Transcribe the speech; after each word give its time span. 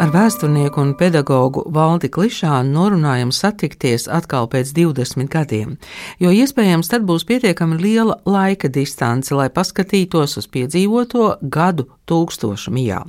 Ar 0.00 0.08
vēsturnieku 0.08 0.80
un 0.80 0.94
pedagogu 0.96 1.60
Valdi 1.76 2.08
Klišānu 2.08 2.72
norunājam 2.72 3.28
satikties 3.36 4.06
atkal 4.08 4.46
pēc 4.48 4.72
20 4.78 5.28
gadiem, 5.28 5.74
jo 6.16 6.32
iespējams 6.32 6.88
tad 6.88 7.04
būs 7.04 7.26
pietiekami 7.28 7.76
liela 7.76 8.16
laika 8.24 8.72
distance, 8.72 9.28
lai 9.36 9.50
paskatītos 9.52 10.38
uz 10.40 10.48
piedzīvoto 10.48 11.34
gadu 11.42 11.84
tūkstošu 12.10 12.72
mijā. 12.74 13.02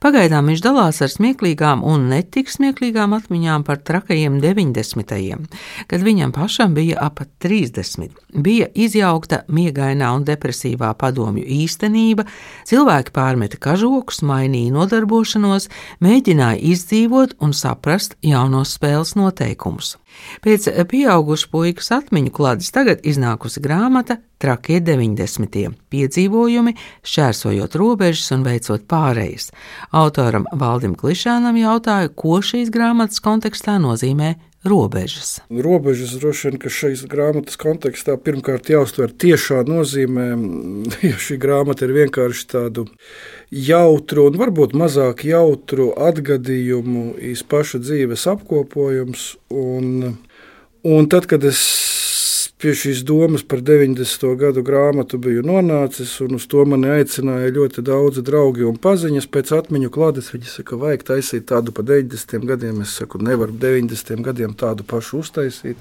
Pagaidām 0.00 0.46
viņš 0.48 0.62
dalās 0.64 1.02
ar 1.04 1.10
smieklīgām 1.12 1.82
un 1.84 2.06
netik 2.12 2.48
smieklīgām 2.48 3.16
atmiņām 3.18 3.66
par 3.66 3.82
trakajiem 3.82 4.38
90. 4.40 5.50
kad 5.90 6.06
viņam 6.06 6.32
pašam 6.32 6.78
bija 6.78 7.02
ap 7.02 7.20
30. 7.42 8.14
Bija 8.38 8.70
izjaukta 8.78 9.42
miegainā 9.50 10.14
un 10.14 10.24
depresīvā 10.24 10.94
padomju 11.02 11.42
īstenība, 11.42 12.28
cilvēki 12.70 13.12
pārmeta 13.12 13.58
kažokus, 13.60 14.22
mainīja 14.22 14.78
nodarbošanos, 14.78 15.68
mēģināja 16.00 16.27
izdzīvot 16.36 17.38
un 17.40 17.54
saprast 17.56 18.16
jaunos 18.20 18.74
spēles 18.76 19.14
noteikumus. 19.16 19.96
Pēc 20.44 20.66
pieaugušu 20.90 21.48
puikas 21.52 21.88
atmiņu 21.94 22.32
klādes 22.34 22.68
tagad 22.74 23.00
iznākusi 23.06 23.62
grāmata 23.64 24.18
Trakie 24.38 24.78
90. 24.84 25.72
piedzīvojumi, 25.90 26.74
šķērsojot 27.02 27.74
robežas 27.80 28.28
un 28.36 28.44
veicot 28.46 28.84
pārējas. 28.90 29.48
Autoram 29.90 30.44
Valdim 30.52 30.94
Klišānam 30.98 31.56
jautāja, 31.58 32.12
ko 32.12 32.42
šīs 32.44 32.70
grāmatas 32.74 33.24
kontekstā 33.24 33.78
nozīmē 33.82 34.34
robežas. 34.64 35.38
Robežas 35.50 36.14
droši 36.18 36.48
vien, 36.48 36.58
ka 36.62 36.72
šīs 36.72 37.04
grāmatas 37.10 37.58
kontekstā 37.60 38.16
pirmkārt 38.20 38.70
jāuztver 38.72 39.12
tiešā 39.12 39.62
nozīmē, 39.68 40.28
jo 41.08 41.18
šī 41.26 41.38
grāmata 41.42 41.86
ir 41.86 41.94
vienkārši 41.96 42.46
tādu 42.54 42.86
jautru 43.50 44.28
un 44.28 44.38
varbūt 44.40 44.76
mazāk 44.78 45.24
jautru 45.28 45.92
atgadījumu 46.08 47.14
iz 47.30 47.44
paša 47.46 47.82
dzīves 47.84 48.26
apkopojums. 48.34 49.30
Un, 49.50 50.18
un 50.86 51.10
tad, 51.12 51.30
kad 51.30 51.44
es 51.48 51.62
pie 52.58 52.72
šīs 52.74 53.04
domas 53.06 53.44
par 53.46 53.60
90. 53.62 54.24
gadu 54.38 54.64
grāmatu 54.66 55.18
biju 55.22 55.44
nonācis, 55.46 56.16
un 56.24 56.38
uz 56.38 56.46
to 56.50 56.64
mani 56.66 56.90
aicināja 56.96 57.52
ļoti 57.54 57.84
daudzi 57.86 58.24
draugi 58.26 58.66
un 58.66 58.80
paziņas. 58.82 59.28
Pēc 59.30 59.54
atmiņu 59.60 59.92
klātes 59.94 60.32
viņi 60.34 60.50
saka, 60.50 60.78
vajag 60.80 61.06
taisīt 61.12 61.46
tādu 61.52 61.74
pa 61.74 61.86
90. 61.86 62.42
gadiem. 62.50 62.82
Es 62.82 62.96
saku, 62.98 63.22
nevaru 63.22 63.54
90. 63.54 64.24
gadiem 64.26 64.58
tādu 64.58 64.86
pašu 64.88 65.22
uztaisīt. 65.22 65.78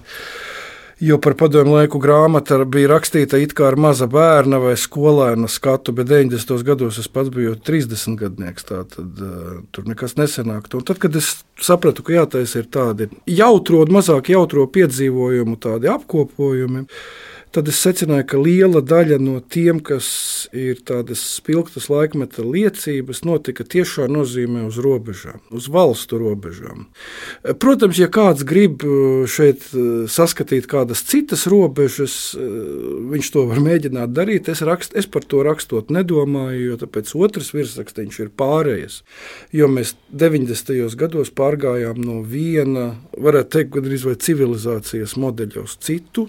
Jo 0.99 1.19
par 1.21 1.35
padomu 1.37 1.75
laiku 1.75 1.99
grāmata 2.01 2.57
bija 2.65 2.89
rakstīta 2.89 3.37
it 3.37 3.51
kā 3.53 3.67
ar 3.69 3.75
maza 3.77 4.07
bērna 4.09 4.57
vai 4.57 4.71
skolēna 4.81 5.45
skatu, 5.45 5.93
bet 5.93 6.09
90. 6.09 6.63
gados 6.65 6.97
es 6.97 7.05
pats 7.13 7.29
biju 7.29 7.53
30 7.69 8.15
gadnieks. 8.17 8.65
Tad 8.65 8.97
uh, 8.97 9.59
tur 9.71 9.85
nekas 9.85 10.17
nesenāktu. 10.17 10.79
Un 10.79 10.87
tad, 10.89 10.97
kad 11.03 11.13
es 11.19 11.35
sapratu, 11.61 12.01
ka 12.01 12.15
jātaisa 12.15 12.63
ir 12.63 12.71
tādi 12.73 13.11
jautro, 13.29 13.83
mazāk 13.93 14.31
jautro 14.33 14.65
piedzīvojumu, 14.73 15.59
tādi 15.61 15.91
apkopojumi, 15.93 16.87
tad 17.55 17.69
es 17.71 17.79
secināju, 17.81 18.25
ka 18.27 18.39
liela 18.41 18.81
daļa 18.85 19.17
no 19.23 19.39
tiem, 19.39 19.79
kas 19.83 20.07
ir 20.55 20.81
tādas 20.87 21.21
spilgtas 21.37 21.87
laikmeta 21.91 22.43
liecības, 22.45 23.23
notika 23.27 23.65
tiešā 23.67 24.07
nozīmē 24.11 24.65
uz 24.67 24.79
robežām, 24.83 25.39
uz 25.55 25.69
valstu 25.71 26.19
robežām. 26.21 26.85
Protams, 27.61 27.99
ja 28.01 28.09
kāds 28.11 28.45
grib 28.47 28.83
uh, 28.85 29.25
šeit 29.29 29.69
uh, 29.73 30.05
saskatīt 30.11 30.69
kādas 30.71 31.03
citas 31.07 31.47
robežas, 31.51 32.17
uh, 32.37 32.47
viņš 33.13 33.31
to 33.33 33.45
var 33.49 33.63
mēģināt 33.63 34.15
darīt. 34.15 34.51
Es, 34.51 34.63
rakst, 34.67 34.95
es 34.97 35.09
par 35.09 35.25
to 35.27 35.43
rakstot 35.47 35.93
nedomāju, 35.93 36.73
jo 36.73 36.79
tāpēc 36.83 37.13
otrs 37.17 37.53
virsrakstiņš 37.55 38.21
ir 38.25 38.33
pārējais. 38.37 39.01
Jo 39.55 39.71
mēs 39.71 39.95
90. 40.11 40.73
gados 40.99 41.31
pārgājām 41.35 42.01
no 42.03 42.21
viena, 42.27 42.89
varētu 43.17 43.55
teikt, 43.57 43.73
gandrīz 43.77 44.07
vai 44.07 44.17
civilizācijas 44.27 45.17
modeļa 45.19 45.63
uz 45.63 45.77
citu. 45.83 46.27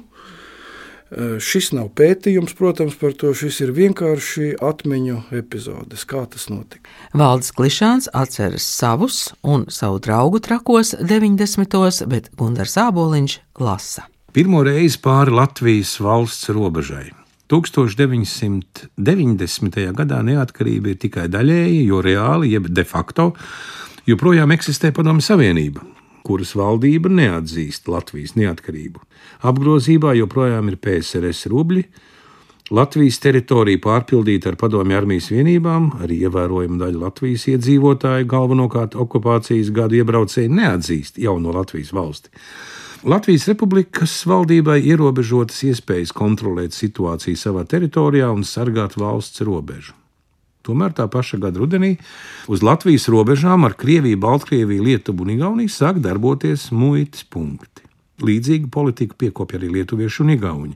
Šis 1.40 1.70
nav 1.72 1.88
pētījums, 1.96 2.52
protams, 2.58 2.92
par 3.00 3.14
to. 3.16 3.30
Šis 3.36 3.60
ir 3.64 3.70
vienkārši 3.76 4.56
atmiņu 4.60 5.22
epizodes, 5.38 6.04
kā 6.08 6.26
tas 6.28 6.48
notika. 6.52 6.84
Valdis 7.16 7.52
Klišāns 7.56 8.08
atceras 8.12 8.64
savus 8.68 9.32
un 9.40 9.64
savu 9.72 9.98
draugu 10.04 10.40
trakos 10.44 10.92
90. 11.00 12.04
bet 12.12 12.28
Gunārs 12.36 12.76
Āboliņš 12.82 13.38
lasa. 13.64 14.04
Pirmo 14.36 14.60
reizi 14.66 14.98
pāri 15.00 15.32
Latvijas 15.32 16.00
valsts 16.04 16.52
robežai. 16.52 17.08
1990. 17.48 19.88
gadā 19.96 20.20
neatkarība 20.20 20.92
ir 20.92 21.00
tikai 21.00 21.32
daļēji, 21.32 21.88
jo 21.88 22.04
reāli, 22.04 22.52
jeb 22.52 22.68
de 22.68 22.84
facto, 22.84 23.32
joprojām 24.04 24.52
eksistē 24.52 24.92
Padomju 24.92 25.24
Savienība 25.24 25.80
kuras 26.28 26.52
valdība 26.58 27.10
neatzīst 27.12 27.88
Latvijas 27.88 28.36
neatkarību. 28.36 29.00
Apgrozībā 29.48 30.14
joprojām 30.18 30.70
ir 30.70 30.78
PSRS 30.84 31.48
rubļi. 31.52 31.84
Latvijas 32.74 33.16
teritorija 33.24 33.80
pārpildīta 33.80 34.50
ar 34.50 34.58
padomju 34.60 34.96
armijas 34.98 35.30
vienībām, 35.32 35.86
arī 36.04 36.18
ievērojama 36.28 36.82
daļa 36.82 37.00
Latvijas 37.06 37.46
iedzīvotāju, 37.54 38.26
galvenokārt 38.28 38.96
okupācijas 39.00 39.70
gadu 39.72 39.96
iebraucēji, 40.02 40.52
neatzīst 40.52 41.16
jauno 41.22 41.54
Latvijas 41.56 41.94
valsti. 41.96 42.34
Latvijas 43.08 43.46
republikas 43.48 44.18
valdībai 44.28 44.82
ierobežotas 44.90 45.62
iespējas 45.70 46.12
kontrolēt 46.12 46.76
situāciju 46.76 47.40
savā 47.40 47.64
teritorijā 47.64 48.28
un 48.34 48.44
sargāt 48.44 48.98
valsts 49.00 49.46
robežu. 49.48 49.94
Tomēr 50.68 50.92
tā 50.92 51.06
paša 51.08 51.38
gada 51.40 51.62
rudenī 51.62 51.94
uz 52.52 52.60
Latvijas 52.60 53.08
robežām 53.08 53.64
ar 53.64 53.72
Krieviju, 53.78 54.20
Baltkrieviju, 54.20 54.84
Lietuvu 54.84 55.24
un 55.24 55.32
Igauniju 55.32 55.72
sāk 55.72 56.02
darboties 56.04 56.68
muitas 56.76 57.24
punkti. 57.24 57.86
Līdzīgu 58.20 58.68
politiku 58.68 59.16
piekopja 59.16 59.56
arī 59.60 59.70
lietuvieši 59.78 60.24
un 60.24 60.32
igauni. 60.34 60.74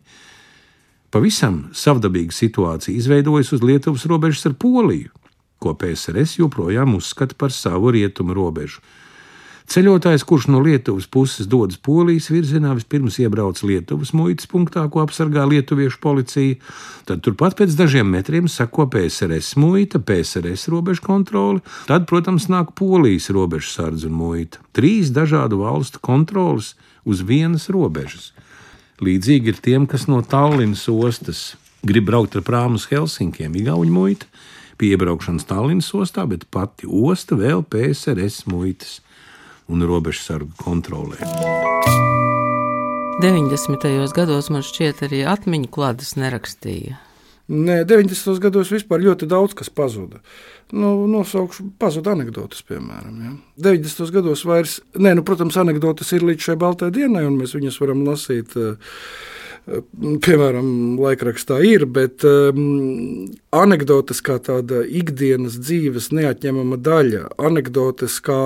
Pavisam 1.13 1.59
savdabīga 1.77 2.33
situācija 2.33 2.97
izveidojas 2.97 3.53
uz 3.53 3.65
Lietuvas 3.67 4.07
robežas 4.09 4.47
ar 4.49 4.55
Poliju, 4.57 5.11
ko 5.61 5.75
PSRS 5.77 6.39
joprojām 6.39 6.95
uzskata 6.97 7.37
par 7.37 7.53
savu 7.53 7.93
rietumu 7.93 8.33
robežu. 8.39 8.81
Ceļotājs, 9.71 10.25
kurš 10.27 10.49
no 10.51 10.61
Lietuvas 10.63 11.07
puses 11.07 11.47
dodas 11.51 11.79
Polijas 11.79 12.29
virzienā, 12.33 12.75
vispirms 12.77 13.19
iebrauc 13.23 13.61
Lietuvas 13.63 14.13
muitas 14.17 14.49
punktā, 14.51 14.85
ko 14.91 15.05
apsargā 15.05 15.45
lietuviešu 15.49 16.01
policija. 16.03 16.59
Tad 17.09 17.23
turpat 17.25 17.57
pēc 17.59 17.77
dažiem 17.79 18.11
metriem 18.11 18.49
sako 18.51 18.89
PSRS 18.93 19.55
muita, 19.63 20.03
PSRS 20.03 20.69
robežu 20.73 21.07
kontrole, 21.07 21.63
tad, 21.87 22.09
protams, 22.11 22.49
nāk 22.53 22.75
Polijas 22.79 23.31
robežu 23.33 23.71
sardze 23.71 24.11
un 24.11 24.19
muita. 24.19 24.63
Trīs 24.77 25.13
dažādu 25.15 25.63
valstu 25.63 26.03
kontrolas 26.03 26.75
uz 27.05 27.23
vienas 27.27 27.69
robežas. 27.73 28.33
Līdzīgi 29.03 29.55
ir 29.55 29.63
tiem, 29.63 29.87
kas 29.91 30.09
no 30.11 30.21
Tallinas 30.23 30.85
ostas 30.91 31.53
grib 31.83 32.07
braukt 32.11 32.37
ar 32.39 32.45
prāmu 32.47 32.79
uz 32.79 32.87
Helsinkiem, 32.91 33.55
Igaunijas 33.59 33.95
muita 33.95 34.27
pie 34.83 34.97
iebraukšanas 34.97 35.47
Tallinas 35.47 35.93
ostā, 35.95 36.25
bet 36.27 36.49
pati 36.51 36.89
osta 36.89 37.37
vēl 37.39 37.63
PSRS 37.71 38.49
muitas 38.51 39.01
un 39.69 39.87
robežsargu 39.87 40.55
kontrolē. 40.59 41.21
90. 43.23 44.13
gados 44.17 44.49
man 44.51 44.65
šķiet, 44.67 45.05
arī 45.07 45.23
atmiņu 45.29 45.71
klādes 45.71 46.17
nerakstīja. 46.19 46.99
Nē, 47.53 47.83
90. 47.85 48.39
gados 48.41 48.71
vispār 48.73 49.03
ļoti 49.03 49.27
daudz 49.29 49.55
kas 49.59 49.69
pazuda. 49.69 50.23
Nu, 50.73 50.95
nosaukšu, 51.11 51.67
pazuda 51.79 52.15
anekdotas, 52.17 52.63
piemēram. 52.65 53.19
Ja. 53.21 53.33
90. 53.69 54.09
gados 54.15 54.47
vairs, 54.49 54.79
nē, 54.97 55.13
nu, 55.19 55.25
protams, 55.27 55.59
anekdotas 55.61 56.15
ir 56.17 56.25
līdz 56.25 56.49
šai 56.49 56.57
baltajai 56.63 56.95
dienai, 56.97 57.27
un 57.29 57.37
mēs 57.43 57.53
viņas 57.59 57.79
varam 57.83 58.07
lasīt. 58.07 58.57
Uh, 58.57 58.97
piemēram, 59.67 60.69
laikrakstā 60.99 61.61
ir, 61.67 61.85
bet 61.87 62.25
um, 62.27 63.29
anekdotas 63.55 64.23
kā 64.25 64.39
tāda 64.43 64.83
ikdienas 64.83 65.59
dzīves 65.63 66.11
neatņemama 66.17 66.79
daļa, 66.83 67.23
anekdotas 67.39 68.19
kā 68.25 68.41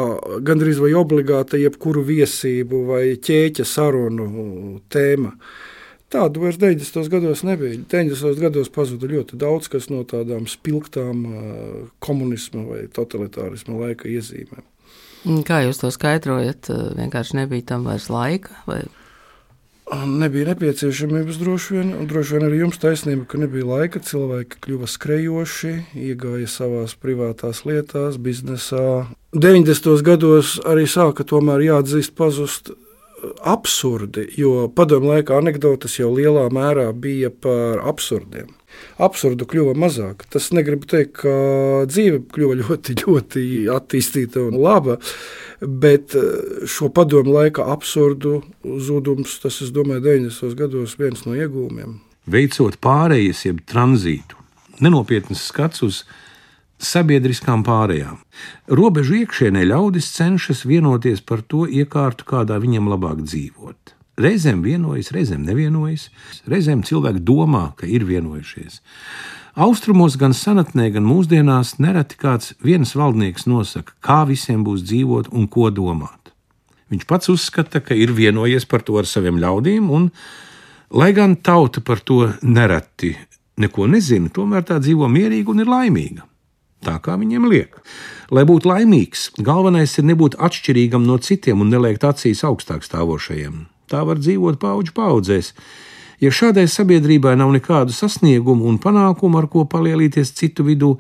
gandrīz 0.45 0.81
vai 0.83 0.93
obligāta 0.99 1.61
jebkuru 1.61 2.05
viesību 2.07 2.83
vai 2.91 3.05
ķēķa 3.17 3.67
sarunu 3.69 4.27
tēma. 4.93 5.33
Tādu 6.13 6.45
vairs 6.45 6.61
90. 6.63 7.09
gados 7.11 7.43
nebija. 7.43 7.81
90. 7.91 8.37
gados 8.39 8.71
pazuda 8.71 9.09
ļoti 9.11 9.41
daudz 9.41 9.67
kas 9.73 9.89
no 9.91 10.05
tādām 10.07 10.45
spilgtām 10.51 11.25
uh, 11.27 11.81
komunisma 11.99 12.63
vai 12.69 12.85
totalitārisma 12.93 13.81
laika 13.81 14.07
iezīmēm. 14.13 14.63
Kā 15.49 15.65
jūs 15.65 15.81
to 15.81 15.91
skaidrojat? 15.91 16.69
Vienkārši 16.95 17.41
nebija 17.41 17.73
tam 17.73 17.89
vairs 17.89 18.07
laika. 18.13 18.55
Vai? 18.69 18.85
Nebija 19.87 20.49
nepieciešamības 20.51 21.37
droši 21.39 21.75
vien, 21.77 21.93
un 21.95 22.09
droši 22.11 22.35
vien 22.35 22.47
arī 22.49 22.57
jums 22.59 22.81
taisnība, 22.83 23.23
ka 23.31 23.39
nebija 23.39 23.69
laika. 23.69 24.01
Cilvēki 24.03 24.59
kļuva 24.65 24.89
skrejoši, 24.91 25.75
iegāja 26.09 26.49
savās 26.51 26.97
privātās 26.99 27.63
lietās, 27.69 28.19
biznesā. 28.19 29.07
90. 29.37 30.03
gados 30.03 30.57
arī 30.67 30.89
sāka 30.91 31.23
tomēr 31.23 31.63
jāatzīst 31.69 32.17
pazust 32.19 32.73
absurdi, 33.47 34.27
jo 34.37 34.67
padomu 34.75 35.13
laika 35.15 35.39
anekdotas 35.39 35.95
jau 36.01 36.11
lielā 36.15 36.49
mērā 36.51 36.91
bija 36.93 37.31
par 37.31 37.81
absurdiem. 37.87 38.51
Absurdu 38.97 39.45
kļuva 39.45 39.75
mazāk. 39.77 40.25
Tas 40.33 40.49
negribu 40.57 40.89
teikt, 40.89 41.19
ka 41.21 41.33
dzīve 41.89 42.23
kļuva 42.33 42.57
ļoti, 42.63 42.97
ļoti 43.05 43.45
attīstīta 43.73 44.47
un 44.47 44.57
laba, 44.63 44.97
bet 45.61 46.17
eh, 46.17 46.67
šo 46.71 46.89
padomu 46.97 47.37
laika 47.37 47.67
absurdu 47.73 48.41
zudums, 48.65 49.39
tas, 49.43 49.61
es 49.65 49.73
domāju, 49.75 50.05
90. 50.09 50.57
gados 50.59 50.97
viens 51.01 51.27
no 51.29 51.37
iegūmiem. 51.37 51.99
Veicot 52.27 52.81
pārējas, 52.83 53.45
jeb 53.47 53.61
tranzītu, 53.69 54.39
nenopietnas 54.83 55.45
skats 55.53 55.85
uz 55.87 56.01
sabiedriskām 56.83 57.63
pārējām. 57.65 58.19
Robežu 58.81 59.21
iekšienē 59.21 59.63
ļaudis 59.69 60.09
cenšas 60.17 60.65
vienoties 60.69 61.23
par 61.25 61.45
to 61.45 61.65
iekārtu, 61.69 62.27
kādā 62.29 62.59
viņam 62.61 62.91
labāk 62.93 63.23
dzīvot. 63.25 63.96
Reizēm 64.17 64.63
vienojas, 64.65 65.11
reizēm 65.13 65.43
nevienojas, 65.45 66.09
reizēm 66.49 66.85
cilvēki 66.89 67.21
domā, 67.27 67.67
ka 67.77 67.89
ir 67.89 68.07
vienojušies. 68.09 68.81
Austrumos, 69.57 70.17
gan 70.21 70.33
senatnē, 70.37 70.91
gan 70.95 71.05
mūsdienās, 71.05 71.75
nereti 71.81 72.17
kāds 72.21 72.55
viens 72.65 72.95
valdnieks 72.97 73.45
nosaka, 73.49 73.93
kā 74.05 74.23
visiem 74.29 74.65
būs 74.65 74.85
dzīvot 74.89 75.29
un 75.33 75.49
ko 75.49 75.69
domāt. 75.73 76.33
Viņš 76.93 77.05
pats 77.09 77.33
uzskata, 77.33 77.83
ka 77.85 77.97
ir 77.97 78.13
vienojies 78.17 78.69
par 78.69 78.85
to 78.87 78.97
ar 79.01 79.09
saviem 79.09 79.41
ļaudīm, 79.43 79.91
un, 79.93 80.09
lai 80.93 81.11
gan 81.17 81.37
tauta 81.37 81.83
par 81.85 82.01
to 82.01 82.23
nereti 82.43 83.17
neko 83.61 83.89
nezina, 83.91 84.33
tomēr 84.33 84.65
tā 84.69 84.79
dzīvo 84.81 85.09
mierīgi 85.13 85.53
un 85.53 85.65
ir 85.65 85.73
laimīga 85.73 86.29
tā 86.87 86.99
kā 87.03 87.17
viņiem 87.21 87.49
liek. 87.51 87.79
Lai 88.31 88.45
būtu 88.49 88.71
laimīgs, 88.71 89.31
galvenais 89.43 89.97
ir 89.99 90.07
nebūt 90.11 90.39
atšķirīgam 90.43 91.07
no 91.07 91.19
citiem 91.23 91.63
un 91.63 91.73
neliekt 91.73 92.07
acīs 92.07 92.45
augstāk 92.47 92.87
stāvošajiem. 92.87 93.65
Tā 93.91 94.03
var 94.07 94.21
dzīvot 94.23 94.59
paudžu 94.63 94.95
paudzēs. 94.97 95.53
Ja 96.23 96.33
šādai 96.33 96.65
sabiedrībai 96.71 97.35
nav 97.37 97.53
nekādu 97.53 97.93
sasniegumu 97.93 98.69
un 98.71 98.81
panākumu, 98.81 99.39
ar 99.41 99.49
ko 99.53 99.67
palielīties 99.69 100.33
citu 100.39 100.65
vidū, 100.65 100.95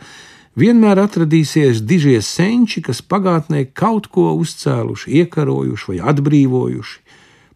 vienmēr 0.61 1.00
atradīsies 1.06 1.81
dižie 1.88 2.21
senči, 2.21 2.83
kas 2.85 3.00
pagātnē 3.00 3.65
kaut 3.73 4.11
ko 4.12 4.35
uzcēluši, 4.37 5.12
iekarojuši 5.23 5.93
vai 5.93 6.00
atbrīvojuši, 6.12 6.99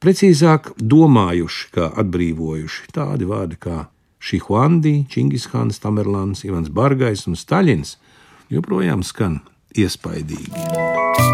precīzāk 0.00 0.73
domājuši, 0.81 1.67
kā 1.77 1.91
atbrīvojuši. 2.00 2.87
Tādi 2.97 3.29
vārdi 3.29 3.61
kā 3.61 3.82
Šihuandi, 4.21 5.05
Čingishāns, 5.12 5.81
Tamerlāns, 5.85 6.47
Ivans 6.49 6.73
Bargais 6.73 7.29
un 7.29 7.37
Staļins– 7.37 7.97
joprojām 8.50 9.05
skan 9.06 9.41
iespaidīgi. 9.79 11.30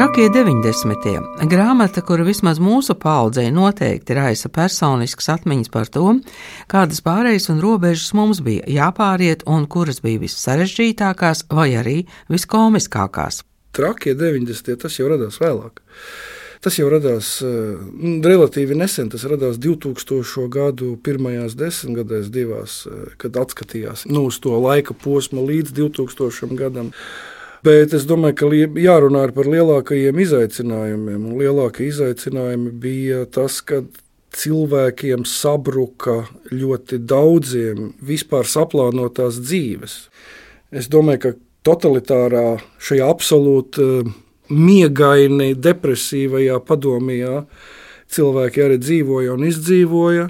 Trakie 0.00 0.30
90. 0.32 1.18
grāmata, 1.44 2.00
kura 2.00 2.24
vismaz 2.24 2.56
mūsu 2.56 2.94
paudzei 2.96 3.50
noteikti 3.52 4.14
raisa 4.16 4.48
personiskas 4.48 5.26
atmiņas 5.34 5.68
par 5.68 5.90
to, 5.92 6.14
kādas 6.72 7.02
pārējas 7.04 7.50
un 7.52 7.58
robežas 7.60 8.14
mums 8.16 8.38
bija 8.40 8.64
jāpāriet 8.64 9.42
un 9.44 9.66
kuras 9.68 9.98
bija 10.00 10.22
vissarežģītākās 10.22 11.42
vai 11.52 11.66
arī 11.76 11.96
viskomiskākās. 12.32 13.42
Trakie 13.76 14.14
90. 14.16 14.78
tas 14.80 14.96
jau 14.96 15.10
radās 15.12 15.36
vēlāk. 15.42 15.82
Tas 16.64 16.78
jau 16.80 16.86
radās 16.88 17.34
uh, 17.44 17.82
relatīvi 18.24 18.78
nesen. 18.80 19.10
Tas 19.12 19.26
radās 19.28 19.60
2000. 19.60 20.46
gadu 20.48 20.94
pirmajās 21.04 21.58
desmitgadēs, 21.60 22.32
divās, 22.32 22.86
uh, 22.88 23.12
kad 23.20 23.36
atskatījās 23.36 24.06
nu, 24.08 24.24
uz 24.32 24.40
to 24.40 24.56
laika 24.64 24.96
posmu 24.96 25.44
līdz 25.44 25.76
2000. 25.76 26.56
gadam. 26.56 26.88
Bet 27.66 27.92
es 27.92 28.06
domāju, 28.08 28.36
ka 28.40 28.48
jārunā 28.80 29.26
par 29.36 29.48
lielākajiem 29.52 30.22
izaicinājumiem. 30.24 31.26
Un 31.28 31.40
lielākie 31.42 31.90
izaicinājumi 31.90 32.72
bija 32.80 33.26
tas, 33.28 33.58
ka 33.60 33.82
cilvēkiem 34.36 35.26
sabruka 35.28 36.22
ļoti 36.54 37.00
daudziem 37.10 37.92
vispār 38.06 38.48
saplānotās 38.48 39.42
dzīves. 39.42 39.96
Es 40.72 40.88
domāju, 40.88 41.20
ka 41.24 41.34
totalitārā, 41.68 42.60
šajā 42.80 43.10
absolūti 43.10 43.88
miegaini, 44.50 45.52
depresīvajā 45.58 46.58
padomijā 46.66 47.44
cilvēki 48.10 48.64
arī 48.64 48.78
dzīvoja 48.82 49.34
un 49.36 49.46
izdzīvoja. 49.50 50.28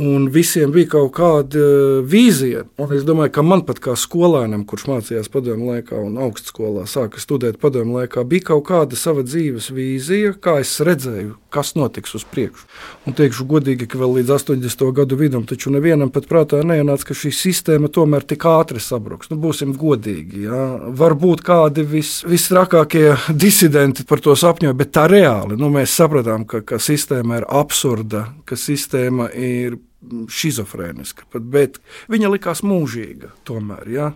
Un 0.00 0.30
visiem 0.32 0.70
bija 0.72 0.88
kaut 0.94 1.10
kāda 1.18 1.60
eh, 1.60 1.98
vīzija. 2.08 2.62
Un 2.80 2.92
es 2.96 3.02
domāju, 3.04 3.34
ka 3.36 3.42
man 3.44 3.60
pat 3.68 3.82
kā 3.84 3.92
skolēnam, 4.00 4.62
kurš 4.64 4.86
mācījās 4.88 5.28
padomu 5.28 5.74
laikā 5.74 5.98
un 6.00 6.14
augstskolā, 6.24 6.86
sāka 6.88 7.20
studēt 7.20 7.58
padomu 7.60 7.98
laikā, 7.98 8.24
bija 8.24 8.46
kaut 8.54 8.64
kāda 8.70 8.96
sava 8.96 9.26
dzīves 9.26 9.68
vīzija, 9.76 10.32
kā 10.40 10.56
es 10.62 10.72
redzēju, 10.80 11.34
kas 11.52 11.74
notiks 11.76 12.16
uz 12.16 12.24
priekšu. 12.32 12.64
Un 13.04 13.16
teikšu 13.18 13.44
godīgi, 13.50 13.90
ka 13.90 14.00
vēl 14.00 14.16
līdz 14.20 14.32
80. 14.38 14.86
gadu 14.96 15.18
vidum 15.20 15.44
taču 15.50 15.74
nevienam 15.74 16.08
pat 16.14 16.30
prātā 16.30 16.62
neienāca, 16.64 17.10
ka 17.10 17.18
šī 17.20 17.34
sistēma 17.36 17.92
tomēr 17.92 18.24
tik 18.24 18.48
ātri 18.48 18.80
sabruks. 18.80 19.28
Nu, 19.28 19.36
būsim 19.42 19.76
godīgi. 19.76 20.46
Ja? 20.46 20.62
Varbūt 20.96 21.44
kādi 21.44 21.84
vis, 21.84 22.22
visrakākie 22.24 23.18
disidenti 23.44 24.08
par 24.08 24.24
to 24.24 24.32
sapņoja, 24.32 24.80
bet 24.80 24.96
tā 24.96 25.04
reāli 25.12 25.60
nu, 25.60 25.68
mēs 25.76 25.92
sapratām, 26.00 26.48
ka, 26.48 26.64
ka 26.64 26.80
sistēma 26.80 27.42
ir 27.42 27.48
absurda, 27.60 28.30
ka 28.48 28.56
sistēma 28.56 29.28
ir 29.36 29.76
schizofrēniska, 30.00 31.26
bet 31.34 31.76
viņa 32.10 32.30
likās 32.32 32.62
mūžīga. 32.64 33.34
Tomēr, 33.48 33.90
ja? 33.92 34.06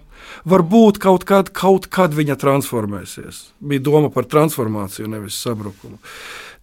Varbūt 0.48 0.98
kaut 1.02 1.26
kad, 1.28 1.50
kaut 1.52 1.90
kad 1.92 2.16
viņa 2.16 2.38
transformēsies. 2.40 3.42
Bija 3.60 3.84
doma 3.84 4.10
par 4.12 4.28
transformāciju, 4.30 5.10
nevis 5.12 5.36
sabrukumu. 5.44 6.00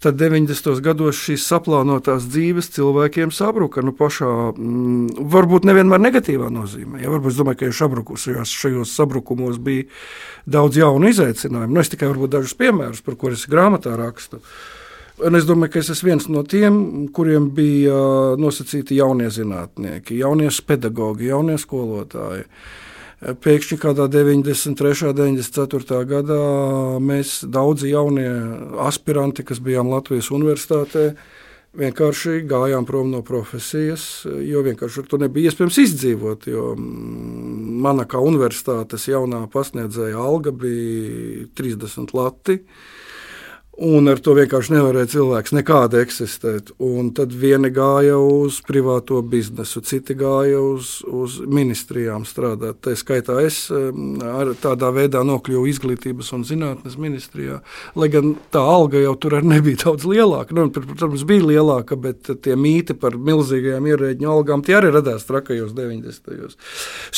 Tad 0.02 0.18
90. 0.18 0.82
gados 0.82 1.20
šīs 1.22 1.46
saplānotās 1.46 2.26
dzīves 2.26 2.72
cilvēkiem 2.74 3.30
sabruka. 3.30 3.84
Nu, 3.86 3.94
pašā, 3.94 4.32
mm, 4.58 5.28
varbūt 5.30 5.70
nevienmēr 5.70 6.02
negatīvā 6.02 6.50
nozīmē. 6.50 7.04
Ja, 7.04 7.14
varbūt 7.14 7.36
es 7.36 7.38
domāju, 7.38 7.60
ka 7.60 7.70
jau 7.70 7.94
šajos, 7.94 8.50
šajos 8.50 8.98
sabrukumos 8.98 9.62
bija 9.62 9.86
daudz 10.50 10.82
jaunu 10.82 11.14
izaicinājumu. 11.14 11.76
Nu, 11.78 11.86
es 11.86 11.94
tikai 11.94 12.10
dažus 12.26 12.58
piemērus, 12.58 13.06
par 13.06 13.20
kuriem 13.22 13.38
es 13.38 13.46
grāmatā 13.52 13.94
rakstu. 14.00 14.42
Uh, 14.42 14.81
Un 15.22 15.38
es 15.38 15.46
domāju, 15.46 15.76
ka 15.76 15.82
es 15.82 15.90
esmu 15.94 16.08
viens 16.10 16.28
no 16.34 16.42
tiem, 16.48 16.78
kuriem 17.14 17.52
bija 17.54 17.98
nosacīti 18.42 18.98
jaunie 18.98 19.28
zinātnieki, 19.30 20.18
jaunie 20.18 20.50
pedagoģi, 20.66 21.28
jaunie 21.30 21.58
skolotāji. 21.62 22.48
Pēkšņi 23.22 23.78
kādā 23.84 24.08
93. 24.10 25.12
un 25.12 25.20
94. 25.20 26.00
gadā 26.10 26.40
mēs 27.06 27.36
daudzi 27.46 27.92
jaunie 27.92 28.32
aspiranti, 28.82 29.46
kas 29.46 29.62
bijām 29.62 29.92
Latvijas 29.94 30.32
universitātē, 30.34 31.12
vienkārši 31.78 32.42
gājām 32.50 32.88
prom 32.90 33.12
no 33.14 33.22
profesijas, 33.22 34.24
jo 34.26 34.64
vienkārši 34.66 35.06
tur 35.12 35.22
nebija 35.22 35.52
iespējams 35.52 35.78
izdzīvot. 35.86 36.50
Mana 37.86 38.08
kā 38.10 38.24
universitātes 38.26 39.06
jaunā 39.12 39.44
pasniedzēja 39.54 40.18
alga 40.18 40.56
bija 40.56 41.46
30 41.62 42.18
lati. 42.18 42.58
Un 43.82 44.06
ar 44.12 44.20
to 44.22 44.36
vienkārši 44.38 44.76
nevarēja 44.76 45.10
cilvēks 45.16 45.56
nekādi 45.58 45.98
eksistēt. 46.04 46.68
Un 46.86 47.08
tad 47.18 47.32
vieni 47.34 47.72
gāja 47.74 48.20
uz 48.22 48.60
privāto 48.62 49.18
biznesu, 49.26 49.82
citi 49.82 50.14
gāja 50.20 50.60
uz, 50.62 51.00
uz 51.10 51.40
ministrijām 51.50 52.28
strādāt. 52.30 52.78
Tā 52.86 52.94
skaitā 53.00 53.40
es 53.42 53.64
tādā 54.62 54.92
veidā 54.94 55.24
nokļuvu 55.26 55.66
izglītības 55.72 56.30
un 56.38 56.46
zinātnes 56.46 57.00
ministrijā. 57.02 57.58
Lai 57.98 58.12
gan 58.14 58.36
tā 58.54 58.62
alga 58.62 59.02
jau 59.02 59.16
tur 59.18 59.40
nebija 59.42 59.82
daudz 59.88 60.06
lielāka. 60.06 60.54
Nu, 60.54 60.68
protams, 60.76 61.26
bija 61.26 61.48
lielāka, 61.50 61.98
bet 61.98 62.30
tie 62.46 62.54
mīti 62.54 62.94
par 63.02 63.18
milzīgajām 63.18 63.90
ierēģiņu 63.90 64.30
algām 64.30 64.62
tie 64.68 64.78
arī 64.78 64.94
radās 64.94 65.26
trakajos 65.26 65.74
90. 65.74 66.54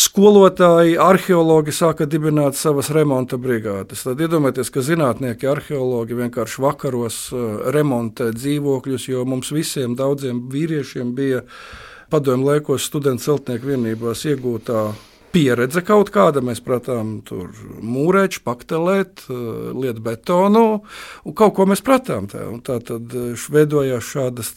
Skolotāji, 0.06 0.96
arheologi 0.96 1.76
sāka 1.76 2.08
dibināt 2.08 2.56
savas 2.56 2.94
remonta 2.96 3.36
brigādes. 3.36 4.08
Tad 4.08 4.24
iedomājieties, 4.24 4.72
ka 4.72 4.88
zinātnieki, 4.88 5.52
arheologi 5.52 6.24
vienkārši 6.24 6.53
vienkārši 6.54 6.62
vakaros 6.62 7.32
eh, 7.32 7.72
remontēt 7.72 8.36
dzīvokļus, 8.36 9.10
jo 9.10 9.26
mums 9.26 9.52
visiem 9.52 9.96
daudziem 9.96 10.50
vīriešiem 10.50 11.16
bija 11.16 11.44
padomju 12.10 12.46
laikos 12.46 12.86
studentu 12.86 13.24
celtnieku 13.24 13.68
vienībās 13.68 14.26
iegūtā 14.26 14.94
pieredze 15.34 15.82
kaut 15.82 16.12
kāda. 16.14 16.44
Mēs 16.46 16.62
prātām 16.62 17.24
tur 17.26 17.50
mūrēt, 17.82 18.44
paktelēt, 18.44 19.26
eh, 19.30 19.74
liet 19.74 20.00
betonu, 20.00 20.84
un 21.26 21.34
kaut 21.34 21.56
ko 21.56 21.66
mēs 21.66 21.82
prātām. 21.82 22.28
Tā, 22.30 22.62
tā 22.62 22.80
tad 22.84 23.14
eh, 23.14 23.34
veidojās 23.50 24.04
šādas 24.04 24.54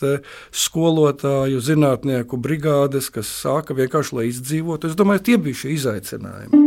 skolotāju, 0.52 1.60
zinātnieku 1.60 2.36
brigādes, 2.36 3.10
kas 3.10 3.26
sāka 3.26 3.74
vienkārši, 3.74 4.12
lai 4.12 4.28
izdzīvotu. 4.28 4.88
Es 4.88 4.96
domāju, 4.96 5.24
tie 5.24 5.36
bija 5.38 5.54
šie 5.54 5.76
izaicinājumi. 5.76 6.65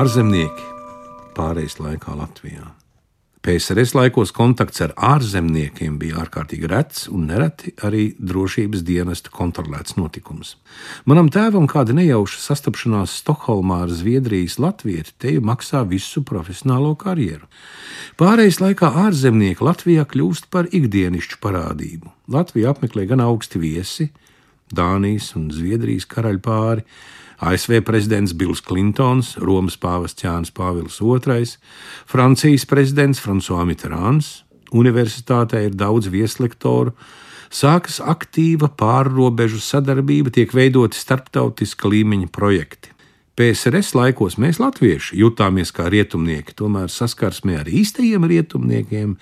Ārzemnieki 0.00 0.62
pārejas 1.36 1.74
laikā 1.80 2.14
Latvijā. 2.16 2.70
PSRS 3.44 3.92
laikos 3.96 4.30
kontakts 4.32 4.80
ar 4.84 4.94
ārzemniekiem 4.96 5.98
bija 6.00 6.22
ārkārtīgi 6.22 6.68
rets 6.70 7.02
un 7.10 7.26
nereti 7.28 7.72
arī 7.84 8.06
drošības 8.16 8.84
dienesta 8.86 9.32
kontrolēts 9.34 9.98
notikums. 9.98 10.54
Manam 11.10 11.28
tēvam 11.32 11.68
kāda 11.68 11.96
nejauša 11.98 12.40
sastapšanās 12.46 13.18
Stokholmā 13.20 13.82
ar 13.84 13.92
Zviedrijas 13.92 14.56
latvieti 14.62 15.16
teju 15.26 15.44
maksā 15.50 15.82
visu 15.90 16.24
profesionālo 16.24 16.94
karjeru. 17.00 17.50
Pārējais 18.20 18.62
laikā 18.62 18.92
ārzemnieki 19.04 19.66
Latvijā 19.68 20.06
kļūst 20.08 20.48
par 20.54 20.70
ikdienišķu 20.70 21.42
parādību. 21.44 22.14
Latviju 22.32 22.72
apmeklē 22.72 23.08
gan 23.10 23.26
augsti 23.26 23.60
viesi, 23.60 24.12
Dānijas 24.70 25.32
un 25.36 25.50
Zviedrijas 25.52 26.06
karaļpāri, 26.08 26.86
ASV 27.40 27.80
prezidents 27.88 28.34
Bills 28.36 28.60
Klintons, 28.60 29.34
Romas 29.40 29.78
pāvests 29.80 30.24
Jānis 30.24 30.52
Pāvils 30.52 31.00
II, 31.00 31.46
Francijas 32.06 32.66
prezidents 32.68 33.22
François 33.24 33.64
Mitterāns, 33.64 34.42
universitātē 34.76 35.64
ir 35.66 35.74
daudz 35.74 36.10
vieslektoru, 36.12 36.92
sākas 37.50 37.98
aktīva 38.04 38.68
pārrobežu 38.68 39.60
sadarbība, 39.64 40.32
tiek 40.34 40.52
veidoti 40.54 41.00
starptautiska 41.00 41.88
līmeņa 41.88 42.28
projekti. 42.32 42.92
PSRS 43.40 43.94
laikos 43.96 44.36
mēs, 44.36 44.58
latvieši, 44.60 45.16
jutāmies 45.22 45.72
kā 45.72 45.88
rietumnieki, 45.88 46.52
tomēr 46.58 46.92
saskarsmē 46.92 47.62
ar 47.62 47.70
īstajiem 47.72 48.26
rietumniekiem 48.28 49.16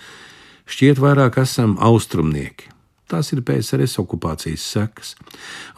šķiet 0.67 0.99
vairāk 0.99 1.39
esam 1.45 1.77
austrumnieki. 1.79 2.73
Tās 3.09 3.31
ir 3.33 3.41
PSRS 3.41 3.97
okupācijas 4.03 4.65
sekas. 4.69 5.15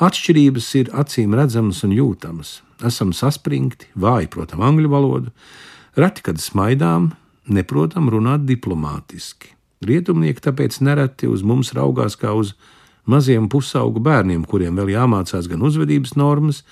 Atšķirības 0.03 0.69
ir 0.81 0.91
acīm 0.99 1.37
redzamas 1.39 1.85
un 1.87 1.95
jūtamas. 1.95 2.57
Esam 2.87 3.13
saspringti, 3.15 3.87
vāji, 3.95 4.27
protams, 4.33 4.65
angļu 4.67 4.91
valodu, 4.91 5.31
reti, 6.01 6.25
kad 6.27 6.41
smaidām, 6.43 7.13
neprotam 7.47 8.09
runāt 8.11 8.43
diplomātiski. 8.49 9.55
Rietumnieki 9.87 10.43
tāpēc 10.45 10.81
nereti 10.85 11.29
uz 11.31 11.45
mums 11.47 11.71
raugās 11.77 12.19
kā 12.19 12.33
uz 12.37 12.57
maziem 13.09 13.47
pusaugu 13.53 14.03
bērniem, 14.03 14.43
kuriem 14.45 14.77
vēl 14.81 14.91
jāmācās 14.97 15.47
gan 15.51 15.63
uzvedības 15.65 16.17
normas, 16.19 16.65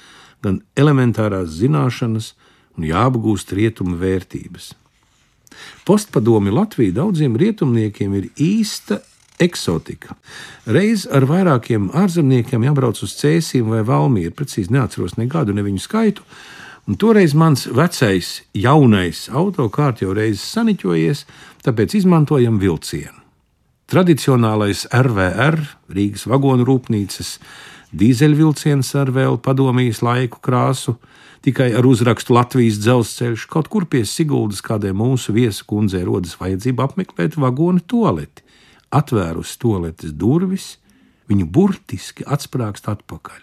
gan 0.44 0.58
elementārās 0.78 1.54
zināšanas 1.60 2.32
un 2.76 2.88
jāapgūst 2.88 3.54
rietumu 3.54 3.96
vērtības. 4.00 4.72
Postpadomi 5.86 6.52
Latvija 6.52 6.98
daudziem 7.00 7.38
rietumniekiem 7.40 8.18
ir 8.18 8.28
īsta 8.36 9.00
eksotika. 9.42 10.16
Reiz 10.66 11.06
ar 11.10 11.26
vairākiem 11.28 11.88
ārzemniekiem 11.96 12.66
jābrauc 12.66 13.00
uz 13.04 13.14
cēsīm 13.18 13.70
vai 13.72 13.84
valmīru, 13.86 14.34
precīzi 14.34 14.74
neatceros 14.74 15.16
ne 15.18 15.28
gadu, 15.30 15.54
ne 15.54 15.64
viņu 15.66 15.82
skaitu. 15.82 16.26
Un 16.88 16.96
toreiz 16.96 17.34
mans 17.36 17.66
vecais, 17.68 18.28
jaunais 18.56 19.26
autokārts 19.28 20.02
jau 20.02 20.14
reizes 20.16 20.46
saniķojies, 20.54 21.24
tāpēc 21.66 21.98
izmantojam 22.00 22.56
vilcienu. 22.60 23.16
Tradicionālais 23.88 24.86
RVR, 24.92 25.60
Rīgas 25.92 26.26
vagonu 26.28 26.64
rūpnīcas, 26.68 27.36
dīzeļvilciens 27.96 28.90
ar 29.00 29.12
vēl 29.16 29.38
padomijas 29.44 30.02
laiku 30.04 30.40
krāsu, 30.44 30.98
tikai 31.44 31.70
ar 31.76 31.86
uzrakstu 31.88 32.36
Latvijas 32.36 32.80
dzelzceļš, 32.84 33.46
kaut 33.52 33.70
kur 33.72 33.86
pie 33.88 34.02
Siguldas 34.08 34.60
kādai 34.64 34.92
mūsu 34.96 35.32
viesu 35.36 35.64
kundzei 35.68 36.02
rodas 36.04 36.36
vajadzība 36.40 36.88
apmeklēt 36.88 37.36
vagonu 37.40 37.84
toaleti 37.84 38.44
atvērusi 38.94 39.58
toaletes 39.62 40.12
durvis, 40.16 40.76
viņa 41.28 41.48
burtiski 41.52 42.26
atsprāgst 42.26 42.88
atpakaļ. 42.88 43.42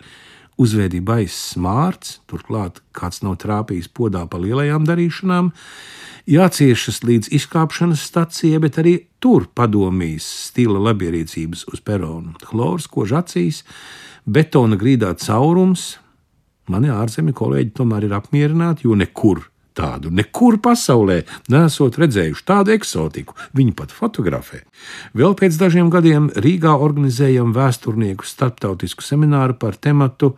Uzvedība 0.55 1.17
aizsmārts, 1.19 2.21
turklāt 2.31 2.79
kāds 2.95 3.19
nav 3.25 3.35
trāpījis 3.43 3.89
podā 3.91 4.23
pa 4.31 4.39
lielajām 4.39 4.85
darīšanām, 4.87 5.49
jāciešas 6.31 7.01
līdz 7.03 7.33
izkāpšanas 7.35 8.05
stacijai, 8.07 8.61
bet 8.63 8.79
arī 8.79 8.95
tur 9.19 9.49
padomīs 9.51 10.25
stila 10.47 10.79
labierīcības 10.87 11.67
uz 11.73 11.83
peronu. 11.83 12.37
Chlors, 12.47 12.87
kož 12.87 13.17
acīs, 13.19 13.65
betona 14.25 14.79
grīdā 14.79 15.11
caurums. 15.25 15.97
Mani 16.71 16.89
ārzemju 16.89 17.35
kolēģi 17.35 17.75
tomēr 17.77 18.07
ir 18.07 18.15
apmierināti, 18.17 18.87
jo 18.87 18.95
nekur 18.97 19.43
tādu 19.75 20.11
nekur 20.13 20.57
pasaulē 20.63 21.21
nesot 21.51 21.99
redzējuši 21.99 22.45
tādu 22.47 22.75
eksotiku. 22.75 23.35
Viņi 23.55 23.75
pat 23.77 23.93
fotografē. 23.95 24.63
Vēl 25.17 25.35
pēc 25.37 25.59
dažiem 25.59 25.91
gadiem 25.93 26.29
Rīgā 26.33 26.75
organizējam 26.79 27.53
vēsturnieku 27.55 28.27
starptautisku 28.27 29.05
semināru 29.05 29.57
par 29.59 29.77
tematu 29.77 30.35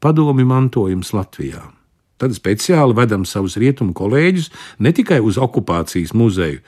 Padomi 0.00 0.44
mantojums 0.44 1.14
Latvijā. 1.16 1.62
Tad 2.16 2.32
speciāli 2.36 2.96
vedam 2.96 3.26
savus 3.28 3.58
rietumu 3.60 3.92
kolēģus 3.96 4.50
ne 4.80 4.92
tikai 4.96 5.18
uz 5.24 5.36
okupācijas 5.40 6.14
muzeju, 6.16 6.62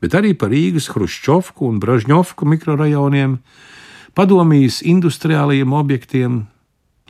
bet 0.00 0.16
arī 0.16 0.32
par 0.38 0.52
Rīgas 0.52 0.88
Hruščovku 0.92 1.68
un 1.68 1.80
Bražņovku 1.82 2.48
mikrorajoniem, 2.48 3.38
padomijas 4.16 4.80
industriālajiem 4.84 5.74
objektiem, 5.76 6.44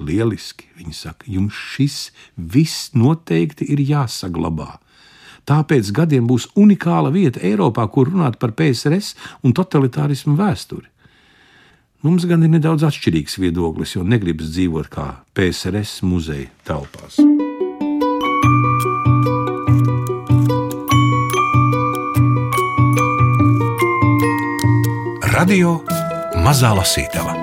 Lieliski, 0.01 0.69
viņi 0.77 0.95
saka, 0.95 1.29
jums 1.31 1.57
šis 1.57 2.11
viss 2.37 2.91
noteikti 2.97 3.69
ir 3.73 3.81
jāsaglabā. 3.81 4.77
Tāpēc 5.47 5.93
gadiem 5.95 6.27
būs 6.27 6.49
unikāla 6.59 7.13
vieta 7.15 7.41
Eiropā, 7.47 7.87
kur 7.89 8.11
runāt 8.11 8.41
par 8.43 8.53
PSRS 8.59 9.15
un 9.47 9.55
totalitārismu 9.55 10.35
vēsturi. 10.39 10.89
Mums 12.07 12.27
gan 12.29 12.45
ir 12.45 12.53
nedaudz 12.53 12.85
atšķirīgs 12.87 13.39
viedoklis, 13.41 13.97
jo 13.97 14.05
negribas 14.07 14.53
dzīvot 14.53 14.91
kā 14.93 15.07
PSRS 15.35 16.03
muzeja 16.07 16.51
telpās. 16.67 17.23
Radio 25.37 25.81
Mazā 26.45 26.73
Lasītava 26.77 27.36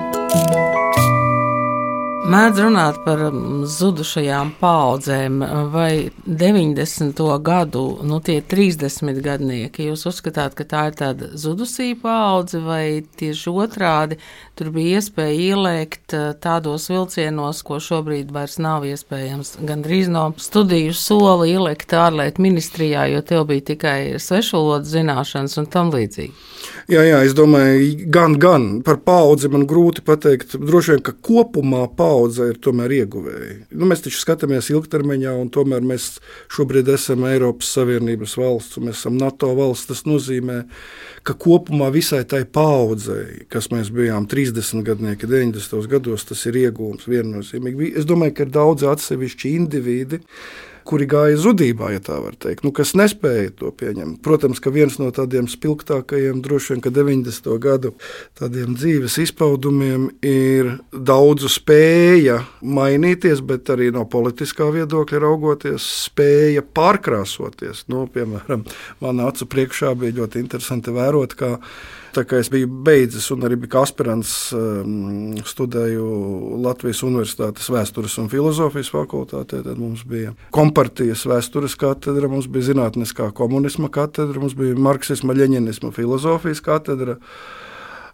Mēdz 2.24 2.56
runāt 2.64 2.96
par 3.04 3.20
um, 3.26 3.66
zudušajām 3.68 4.54
paudzēm, 4.56 5.42
vai 5.74 6.08
90. 6.24 7.18
gadu, 7.44 7.82
nu 8.00 8.16
tie 8.24 8.38
30 8.40 9.18
gadnieki. 9.20 9.90
Jūs 9.90 10.06
uzskatāt, 10.08 10.54
ka 10.56 10.64
tā 10.64 10.86
ir 10.88 10.96
tāda 10.96 11.28
zudusī 11.36 11.90
paudze, 12.00 12.62
vai 12.64 13.04
tieši 13.20 13.52
otrādi 13.52 14.16
tur 14.56 14.70
bija 14.72 15.02
iespēja 15.02 15.34
ielēkt 15.50 16.16
uh, 16.16 16.30
tādos 16.40 16.88
vilcienos, 16.88 17.60
ko 17.60 17.76
šobrīd 17.76 18.32
vairs 18.32 18.56
nav 18.56 18.88
iespējams. 18.88 19.58
Gan 19.68 19.84
drīz 19.84 20.08
no 20.08 20.30
studiju 20.40 20.96
sola 20.96 21.44
ielēkt 21.50 21.92
ārlietu 21.92 22.40
ministrijā, 22.40 23.04
jo 23.12 23.20
tev 23.20 23.44
bija 23.52 23.68
tikai 23.74 23.98
svešvalodas 24.16 24.94
zināšanas 24.96 25.60
un 25.60 25.68
tam 25.68 25.92
līdzīgi. 25.92 26.32
Jā, 26.88 27.04
jā, 27.04 27.20
es 27.28 27.36
domāju, 27.36 28.08
gan, 28.12 28.40
gan 28.40 28.66
par 28.84 29.02
paudzi 29.04 29.52
man 29.52 29.68
grūti 29.68 30.00
pateikt. 30.04 30.56
Droši 30.56 30.94
vien, 30.94 31.04
ka 31.04 31.12
kopumā 31.20 31.84
paudze 31.92 32.13
ir 32.50 32.58
tomēr 32.62 32.92
ieguvēja. 33.00 33.54
Nu, 33.74 33.88
mēs 33.90 34.04
taču 34.04 34.20
skatāmies 34.20 34.70
ilgtermiņā, 34.72 35.34
un 35.40 35.50
tomēr 35.54 35.84
mēs 35.86 36.18
šobrīd 36.54 36.90
esam 36.94 37.26
Eiropas 37.28 37.72
Savienības 37.76 38.36
valsts, 38.40 38.78
un 38.78 38.88
mēs 38.88 39.00
esam 39.02 39.18
NATO 39.20 39.52
valsts. 39.58 39.90
Tas 39.92 40.04
nozīmē, 40.08 40.60
ka 41.26 41.36
kopumā 41.40 41.90
visai 41.94 42.22
tai 42.28 42.44
paudzei, 42.44 43.46
kas 43.52 43.70
mēs 43.74 43.92
bijām 43.94 44.28
30 44.30 44.84
gadnieki, 44.86 45.30
90 45.30 45.90
gados, 45.90 46.28
tas 46.30 46.44
ir 46.50 46.60
iegūms 46.66 47.08
viennozīmīgi. 47.10 47.94
Es 48.00 48.08
domāju, 48.08 48.38
ka 48.38 48.46
ir 48.46 48.54
daudz 48.54 48.86
atsevišķi 48.94 49.56
individi 49.58 50.22
kuri 50.84 51.06
gāja 51.08 51.38
zudībā, 51.40 51.90
ja 51.94 52.02
tā 52.04 52.18
var 52.22 52.36
teikt, 52.40 52.64
nu, 52.66 52.72
kas 52.76 52.94
nespēja 52.98 53.54
to 53.58 53.70
pieņemt. 53.74 54.20
Protams, 54.24 54.60
ka 54.62 54.72
viens 54.74 54.98
no 55.00 55.10
tādiem 55.14 55.48
spilgtākajiem, 55.50 56.42
droši 56.44 56.74
vien, 56.74 56.82
ka 56.84 56.92
90. 56.94 57.50
gadu 57.62 57.94
dzīves 58.40 59.18
izpaudumiem 59.24 60.06
ir 60.24 60.74
daudzu 60.92 61.50
spēja 61.52 62.42
mainīties, 62.60 63.42
bet 63.46 63.72
arī 63.72 63.90
no 63.94 64.04
politiskā 64.10 64.70
viedokļa 64.74 65.24
raugoties, 65.24 65.88
spēja 66.08 66.64
pārkrāsoties. 66.76 67.86
Nu, 67.92 68.06
piemēram, 68.12 68.64
manā 69.04 69.28
acu 69.32 69.48
priekšā 69.50 69.94
bija 69.98 70.20
ļoti 70.22 70.42
interesanti 70.44 70.94
vērot, 70.94 71.36
kā 71.38 71.56
Tā 72.14 72.22
kā 72.28 72.38
es 72.38 72.50
biju 72.52 72.68
beidzis 72.86 73.26
un 73.34 73.42
arī 73.46 73.56
biju 73.58 73.80
aspirants, 73.80 74.32
um, 74.54 75.34
studēju 75.42 76.04
Latvijas 76.62 77.02
Universitātes 77.06 77.66
vēstures 77.74 78.14
un 78.22 78.30
filozofijas 78.30 78.92
fakultātē. 78.94 79.64
Tad 79.66 79.80
mums 79.80 80.04
bija 80.06 80.34
kompartijas 80.54 81.24
vēstures 81.26 81.74
katedra, 81.80 82.30
mums 82.30 82.46
bija 82.46 82.70
zinātniskā 82.70 83.32
komunisma 83.34 83.90
katedra, 83.90 84.38
mums 84.42 84.54
bija 84.58 84.78
marksisma, 84.78 85.34
leņķinisma 85.34 85.90
filozofijas 85.96 86.62
katedra 86.64 87.18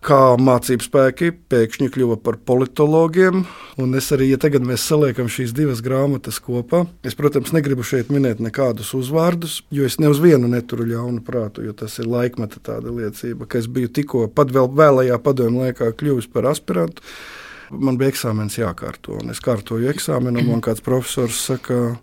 kā 0.05 0.19
mācību 0.41 0.85
spēki 0.85 1.31
pēkšņi 1.53 1.91
kļuva 1.93 2.17
par 2.25 2.39
politologiem. 2.49 3.43
Un 3.81 3.97
es 3.99 4.09
arī, 4.15 4.31
ja 4.33 4.39
tagad 4.41 4.65
mēs 4.67 4.85
saliekam 4.89 5.29
šīs 5.33 5.53
divas 5.57 5.83
grāmatas 5.85 6.41
kopā, 6.43 6.87
es, 7.07 7.17
protams, 7.19 7.53
negribu 7.57 7.85
šeit 7.87 8.13
minēt 8.13 8.41
nekādus 8.43 8.95
uzvārdus, 8.97 9.61
jo 9.75 9.85
es 9.89 9.99
ne 10.01 10.11
uz 10.13 10.23
vienu 10.23 10.49
neturu 10.51 10.89
ļaunu 10.89 11.21
prātu, 11.27 11.65
jo 11.67 11.77
tas 11.77 11.99
ir 12.01 12.09
laikmeta 12.11 12.63
tāda 12.65 12.93
liecība, 12.97 13.49
ka 13.49 13.61
es 13.61 13.69
biju 13.69 13.93
tikko 14.01 14.27
pat 14.33 14.53
vēl 14.57 14.73
vēlējā 14.81 15.21
padomju 15.25 15.67
laikā 15.67 15.93
kļuvis 16.01 16.31
par 16.33 16.49
aspirantu. 16.51 17.05
Man 17.71 18.01
bija 18.01 18.11
eksāmenis 18.11 18.59
jākārto, 18.59 19.21
un 19.21 19.31
es 19.31 19.39
kārtoju 19.45 19.93
eksāmenu, 19.93 20.41
un 20.41 20.57
man 20.57 20.65
kāds 20.65 20.83
profesors 20.83 21.39
saka, 21.53 22.01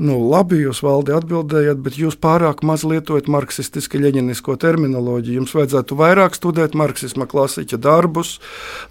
Nu, 0.00 0.14
labi, 0.24 0.56
jūs 0.62 0.78
valdi 0.80 1.12
atbildējat, 1.12 1.80
bet 1.84 1.98
jūs 2.00 2.14
pārāk 2.16 2.62
maz 2.64 2.80
lietojat 2.88 3.26
marksistiski 3.28 3.98
leņķinisko 4.00 4.54
terminoloģiju. 4.62 5.42
Jums 5.42 5.52
vajadzētu 5.52 5.98
vairāk 6.00 6.38
studēt 6.38 6.72
marksisma 6.78 7.26
klasiķa 7.28 7.76
darbus, 7.76 8.38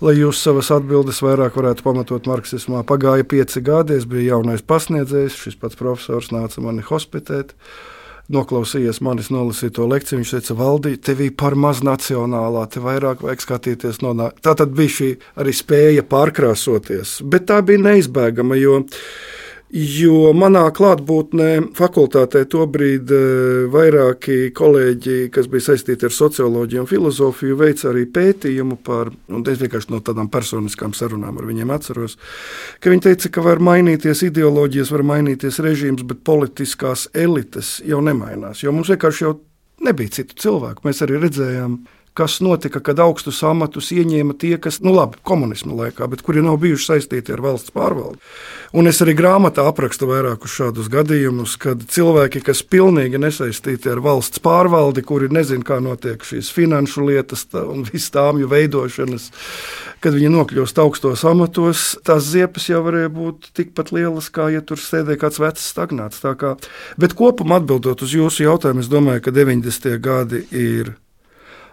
lai 0.06 0.14
jūs 0.20 0.44
savas 0.46 0.70
atbildes 0.76 1.24
vairāk 1.26 1.58
varētu 1.58 1.88
pamatot 1.88 2.30
marksismā. 2.30 2.84
Pagāja 2.86 3.26
pieci 3.26 3.66
gadi, 3.66 3.98
es 3.98 4.06
biju 4.06 4.28
jaunais 4.28 4.62
pasniedzējs, 4.62 5.42
šis 5.42 5.58
pats 5.58 5.82
profesors 5.82 6.30
nāca 6.36 6.62
mani 6.62 6.86
hospitēt. 6.86 7.58
Noklausījies 8.32 9.02
manis 9.02 9.34
nolasīto 9.34 9.90
lekciju, 9.90 10.22
viņš 10.22 10.38
teica, 10.38 10.62
valdī, 10.62 10.96
tev 11.02 11.26
ir 11.26 11.34
par 11.34 11.58
maz 11.58 11.82
nacionālā, 11.84 12.68
te 12.70 12.80
vairāk 12.80 13.26
vajag 13.26 13.42
skatīties 13.42 14.04
no 14.06 14.14
nā. 14.16 14.30
Tā 14.38 14.54
tad 14.62 14.78
bija 14.78 15.00
šī 15.02 15.12
arī 15.42 15.58
spēja 15.58 16.06
pārkrāsoties, 16.08 17.24
bet 17.26 17.50
tā 17.50 17.58
bija 17.66 17.82
neizbēgama, 17.90 18.62
jo 18.62 18.84
Jo 19.72 20.34
manā 20.36 20.66
klātbūtnē 20.76 21.72
fakultātē 21.78 22.42
tobrīd 22.52 23.12
e, 23.16 23.20
vairāki 23.72 24.50
kolēģi, 24.52 25.30
kas 25.32 25.48
bija 25.48 25.70
saistīti 25.70 26.10
ar 26.10 26.12
socioloģiju 26.12 26.82
un 26.84 26.90
filozofiju, 26.90 27.56
veica 27.62 27.88
arī 27.94 28.04
pētījumu 28.12 28.82
par, 28.84 29.14
un 29.32 29.46
es 29.48 29.62
vienkārši 29.62 29.94
no 29.94 30.02
tādām 30.04 30.28
personiskām 30.34 30.92
sarunām 30.98 31.40
ar 31.40 31.48
viņiem 31.48 31.72
atceros, 31.72 32.18
ka 32.84 32.92
viņi 32.92 33.06
teica, 33.06 33.32
ka 33.32 33.46
var 33.46 33.64
mainīties 33.64 34.26
ideoloģijas, 34.28 34.92
var 34.92 35.06
mainīties 35.14 35.62
režīms, 35.64 36.04
bet 36.10 36.26
politiskās 36.28 37.08
elites 37.16 37.78
jau 37.88 38.04
nemainās, 38.04 38.66
jo 38.66 38.76
mums 38.76 38.92
vienkārši 38.92 39.24
jau 39.24 39.38
nebija 39.88 40.18
citu 40.20 40.36
cilvēku. 40.44 40.84
Mēs 40.84 41.00
arī 41.06 41.24
redzējām, 41.24 41.80
kas 42.14 42.40
notika, 42.44 42.82
kad 42.84 43.00
augstus 43.00 43.40
amatus 43.48 43.92
ieņēma 43.96 44.36
tie, 44.40 44.56
kas, 44.62 44.82
nu 44.84 44.92
labi, 44.96 45.20
komunisma 45.24 45.78
laikā, 45.78 46.10
bet 46.12 46.24
kuri 46.26 46.44
nav 46.44 46.58
bijuši 46.62 46.90
saistīti 46.90 47.32
ar 47.32 47.44
valsts 47.46 47.72
pārvaldi. 47.72 48.20
Un 48.76 48.88
es 48.92 49.00
arī 49.04 49.16
grāmatā 49.16 49.64
aprakstu 49.68 50.10
vairākus 50.10 50.52
šādus 50.58 50.90
gadījumus, 50.92 51.56
kad 51.62 51.86
cilvēki, 51.92 52.44
kas 52.48 52.64
pilnīgi 52.68 53.20
nesaistīti 53.22 53.92
ar 53.92 54.04
valsts 54.04 54.44
pārvaldi, 54.44 55.04
kuri 55.08 55.32
nezina, 55.32 55.64
kā 55.68 55.80
notiek 55.84 56.24
šīs 56.28 56.52
finanšu 56.56 57.08
lietas 57.08 57.46
tā, 57.48 57.64
un 57.68 57.86
visas 57.88 58.12
tāmju 58.16 58.50
veidošanas, 58.52 59.30
kad 60.04 60.16
viņi 60.18 60.34
nokļūst 60.36 60.82
augstos 60.84 61.24
amatos, 61.28 61.86
tās 62.08 62.28
ziepes 62.32 62.68
jau 62.72 62.84
varēja 62.88 63.12
būt 63.14 63.52
tikpat 63.56 63.94
lielas, 63.96 64.28
kā 64.34 64.50
ja 64.52 64.64
tur 64.64 64.80
sēdēja 64.84 65.24
kāds 65.24 65.40
vecs 65.40 65.70
stagnāts. 65.72 66.20
Kā, 66.22 66.54
bet 67.02 67.16
kopumā 67.18 67.62
atbildot 67.62 68.04
uz 68.04 68.16
jūsu 68.16 68.46
jautājumu, 68.46 68.84
es 68.84 68.92
domāju, 68.92 69.24
ka 69.26 69.36
90. 69.36 69.96
gadi 70.04 70.44
ir 70.52 70.96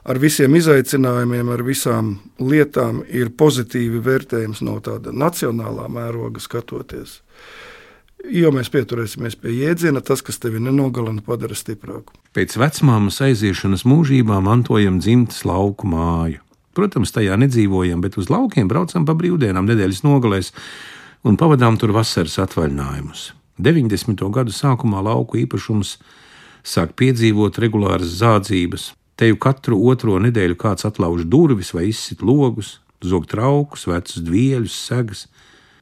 ar 0.09 0.19
visiem 0.21 0.57
izaicinājumiem, 0.57 1.51
ar 1.53 1.63
visām 1.67 2.15
lietām 2.41 3.03
ir 3.13 3.33
pozitīvi 3.37 4.01
vērtējums 4.05 4.63
no 4.65 4.79
tāda 4.85 5.13
nacionālā 5.13 5.89
mēroga 5.93 6.41
skatoties. 6.43 7.21
Jo 8.35 8.51
mēs 8.51 8.71
pieturēsimies 8.75 9.37
pie 9.39 9.53
jēdziena, 9.61 10.03
tas, 10.03 10.25
kas 10.27 10.41
tevi 10.43 10.59
nenogalina, 10.63 11.23
padara 11.25 11.55
stiprāku. 11.55 12.17
Pēc 12.35 12.57
vecmāmas 12.59 13.21
aiziešanas 13.23 13.87
mūžībā 13.87 14.41
mantojam 14.43 14.99
dzimtas 14.99 15.45
lauku 15.47 15.87
māju. 15.87 16.43
Protams, 16.75 17.13
tajā 17.15 17.39
nedzīvojam, 17.39 18.03
bet 18.03 18.19
uz 18.19 18.29
laukiem 18.31 18.69
braucam 18.71 19.07
pa 19.07 19.15
brīvdienām 19.19 19.67
nedēļas 19.71 20.05
nogalēs 20.07 20.53
un 21.27 21.39
pavadām 21.39 21.79
tur 21.79 21.95
vasaras 21.95 22.39
atvaļinājumus. 22.43 23.33
90. 23.59 24.23
gadu 24.35 24.55
sākumā 24.55 25.03
lauku 25.03 25.41
īpašums 25.43 25.97
sāk 26.67 26.95
piedzīvot 26.99 27.59
regulāras 27.63 28.19
zādzības, 28.21 28.93
Te 29.19 29.27
jau 29.27 29.35
katru 29.43 29.81
otro 29.91 30.15
nedēļu 30.23 30.55
kāds 30.63 30.87
atlauž 30.87 31.25
durvis 31.27 31.73
vai 31.75 31.89
izsit 31.91 32.21
logus, 32.23 32.77
zog 33.03 33.27
traukus, 33.27 33.89
vecus 33.91 34.23
dvieļus, 34.23 34.77
segas, 34.87 35.25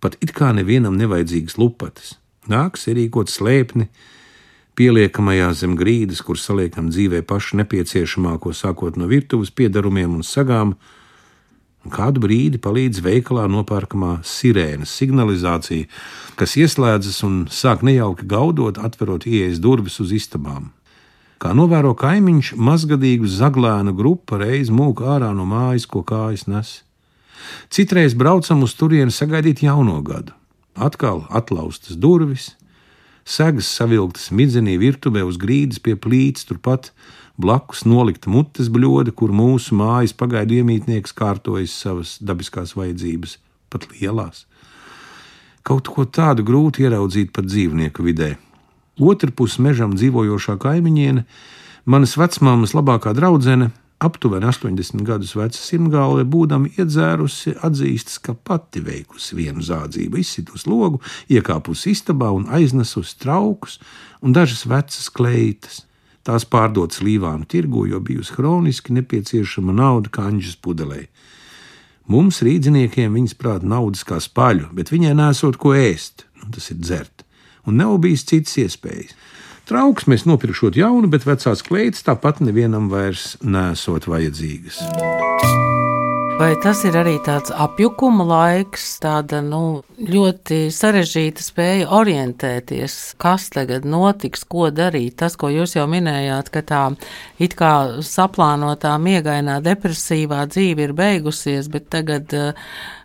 pat 0.00 0.16
it 0.25 0.33
kā 0.37 0.55
nevienam 0.57 0.97
nevajadzīgas 0.97 1.59
lupatas. 1.61 2.14
Nāks 2.49 2.87
ierīkot 2.88 3.28
slēpni, 3.28 3.90
pieliekamajā 4.81 5.50
zem 5.61 5.75
grīdas, 5.76 6.23
kur 6.25 6.40
saliekam 6.40 6.88
dzīvē 6.88 7.21
pašu 7.28 7.61
nepieciešamāko, 7.61 8.55
sākot 8.57 8.97
no 8.97 9.09
virtuves 9.11 9.52
piedarumiem 9.52 10.16
un 10.16 10.25
sagām, 10.25 10.73
un 11.85 11.93
kādu 11.93 12.25
brīdi 12.25 12.61
palīdz 12.62 13.02
veikalā 13.05 13.45
nopērkamā 13.52 14.23
sirēnas 14.25 14.97
signalizācija, 14.97 15.90
kas 16.40 16.57
ieslēdzas 16.57 17.21
un 17.28 17.37
sāk 17.52 17.85
nejauki 17.85 18.25
gaudot, 18.33 18.81
atverot 18.81 19.28
ieejas 19.28 19.61
durvis 19.61 20.00
uz 20.00 20.16
istabām. 20.16 20.73
Kā 21.37 21.53
novēro 21.53 21.92
kaimiņš, 21.99 22.55
mazgadīgu 22.57 23.29
zaglēnu 23.29 23.92
grupa 23.96 24.38
reiz 24.40 24.70
mūk 24.72 25.03
ārā 25.05 25.35
no 25.37 25.44
mājas, 25.49 25.85
ko 25.85 26.01
kājas 26.07 26.46
nes. 26.49 26.70
Citreiz 27.68 28.16
braucam 28.16 28.64
uz 28.64 28.72
turieni 28.79 29.12
sagaidīt 29.12 29.61
jauno 29.66 29.99
gadu. 30.07 30.33
Atkal 30.77 31.27
atlaustas 31.29 31.96
durvis, 32.01 32.55
segas 33.25 33.68
savilktas 33.68 34.31
midzenī 34.33 34.79
virtuvē 34.81 35.27
uz 35.29 35.37
grīdas 35.40 35.81
pie 35.83 35.96
plīts, 35.96 36.49
turpat 36.49 36.90
blakus 37.37 37.85
nolikta 37.85 38.33
mutes 38.33 38.72
bļoda, 38.72 39.12
kur 39.12 39.33
mūsu 39.33 39.77
mājas 39.77 40.16
pagaidu 40.16 40.62
iemītnieks 40.62 41.12
kārtojas 41.16 41.77
savas 41.85 42.16
dabiskās 42.20 42.72
vajadzības, 42.77 43.37
pat 43.68 43.88
lielās. 43.92 44.46
Kaut 45.66 45.88
ko 45.92 46.09
tādu 46.09 46.46
grūti 46.46 46.87
ieraudzīt 46.87 47.33
pat 47.37 47.49
dzīvnieku 47.49 48.05
vidē. 48.07 48.37
Otrpus 48.96 49.59
mežam 49.61 49.92
dzīvojošā 49.92 50.56
kaimiņiene, 50.61 51.26
manas 51.85 52.14
vecmāmas 52.16 52.72
labākā 52.72 53.12
draudzene, 53.16 53.68
aptuveni 54.00 54.48
80 54.48 55.04
gadus 55.04 55.35
veca 55.37 55.61
simgāle, 55.61 56.24
būdama 56.24 56.70
iedzērusi, 56.78 57.59
atzīstas, 57.64 58.16
ka 58.24 58.32
pati 58.32 58.80
veikusi 58.85 59.37
vienu 59.37 59.64
zādzību, 59.64 60.20
izsitus 60.20 60.64
logu, 60.68 61.02
iekāpusi 61.28 61.92
istabā 61.92 62.30
un 62.32 62.48
aiznesusi 62.48 63.18
traukus 63.20 63.76
un 64.24 64.32
dažas 64.37 64.64
vecas 64.64 65.11
kleitas. 65.12 65.82
Tās 66.26 66.48
pārdotas 66.48 67.04
līvānu 67.04 67.46
tirgu, 67.46 67.85
jo 67.87 68.00
bijusi 68.02 68.35
hroniski 68.35 68.96
nepieciešama 68.96 69.76
nauda 69.76 70.11
kanģas 70.11 70.56
pudelē. 70.59 71.04
Mums, 72.11 72.40
rīdziniekiem, 72.42 73.12
viņas 73.14 73.37
prāta 73.38 73.68
naudas 73.68 74.02
kā 74.09 74.18
spaļu, 74.22 74.72
bet 74.74 74.90
viņai 74.94 75.14
nesot 75.20 75.61
ko 75.61 75.76
ēst, 75.76 76.26
nu, 76.40 76.50
tas 76.54 76.72
ir 76.72 76.80
dzert 76.80 77.15
un 77.66 77.81
nav 77.83 77.98
bijis 78.02 78.26
citas 78.29 78.57
iespējas. 78.62 79.16
Trauks 79.66 80.07
mēs 80.07 80.29
nopirkšot 80.31 80.79
jaunu, 80.79 81.11
bet 81.11 81.26
vecās 81.26 81.64
kleitas 81.66 82.07
tāpat 82.07 82.38
nevienam 82.44 82.87
vairs 82.92 83.35
nesot 83.42 84.07
vajadzīgas. 84.07 84.79
Vai 86.37 86.53
tas 86.61 86.83
ir 86.85 86.92
arī 87.01 87.14
tāds 87.25 87.49
apjukuma 87.49 88.27
laiks, 88.29 88.83
tāda 89.01 89.38
nu, 89.40 89.81
ļoti 89.96 90.66
sarežģīta 90.68 91.40
spēja 91.40 91.87
orientēties, 91.96 92.96
kas 93.16 93.46
tagad 93.55 93.87
notiks, 93.88 94.44
ko 94.44 94.66
darīt? 94.68 95.14
Tas, 95.22 95.38
ko 95.40 95.49
jūs 95.49 95.79
jau 95.79 95.87
minējāt, 95.88 96.51
ka 96.53 96.61
tā 96.68 96.83
it 97.40 97.57
kā 97.57 97.72
saplānotā 98.05 98.92
miegainā 99.01 99.62
depresīvā 99.64 100.44
dzīve 100.53 100.90
ir 100.90 100.94
beigusies, 100.99 101.72
bet 101.72 101.88
tagad 101.96 102.37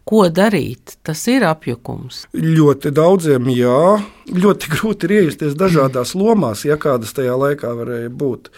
ko 0.04 0.28
darīt? 0.28 0.98
Tas 1.00 1.24
ir 1.32 1.48
apjukums. 1.48 2.26
Ļoti 2.36 2.92
daudziem, 3.00 3.48
jā, 3.56 3.82
ļoti 4.28 4.76
grūti 4.76 5.08
ir 5.08 5.20
iejusties 5.22 5.56
dažādās 5.56 6.18
lomās, 6.20 6.68
ja 6.68 6.76
kādas 6.76 7.16
tajā 7.16 7.40
laikā 7.48 7.78
varēja 7.80 8.12
būt. 8.12 8.52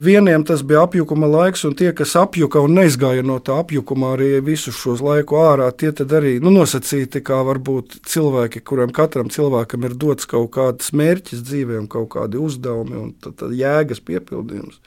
Vieniem 0.00 0.44
tas 0.44 0.62
bija 0.66 0.82
apjukuma 0.84 1.28
laiks, 1.30 1.64
un 1.68 1.74
tie, 1.78 1.92
kas 1.96 2.16
apjuka 2.18 2.62
un 2.64 2.74
neizgāja 2.78 3.22
no 3.26 3.38
tā 3.44 3.60
apjukuma 3.62 4.14
arī 4.16 4.40
visu 4.44 4.72
šo 4.74 4.96
laiku 4.98 5.38
ārā, 5.38 5.68
tie 5.70 5.92
arī 5.92 6.38
nu, 6.42 6.50
nosacīti 6.54 7.22
kā 7.24 7.42
varbūt 7.46 8.00
cilvēki, 8.10 8.64
kuriem 8.66 8.94
katram 8.94 9.30
cilvēkam 9.30 9.86
ir 9.86 9.94
dots 9.94 10.26
kaut 10.30 10.50
kāds 10.56 10.90
mērķis 10.92 11.44
dzīvē, 11.46 11.78
un 11.84 11.86
kaut 11.90 12.10
kādi 12.16 12.40
uzdevumi 12.42 12.98
un 12.98 13.12
tad, 13.22 13.38
tad 13.42 13.54
jēgas 13.54 14.02
piepildījums. 14.02 14.80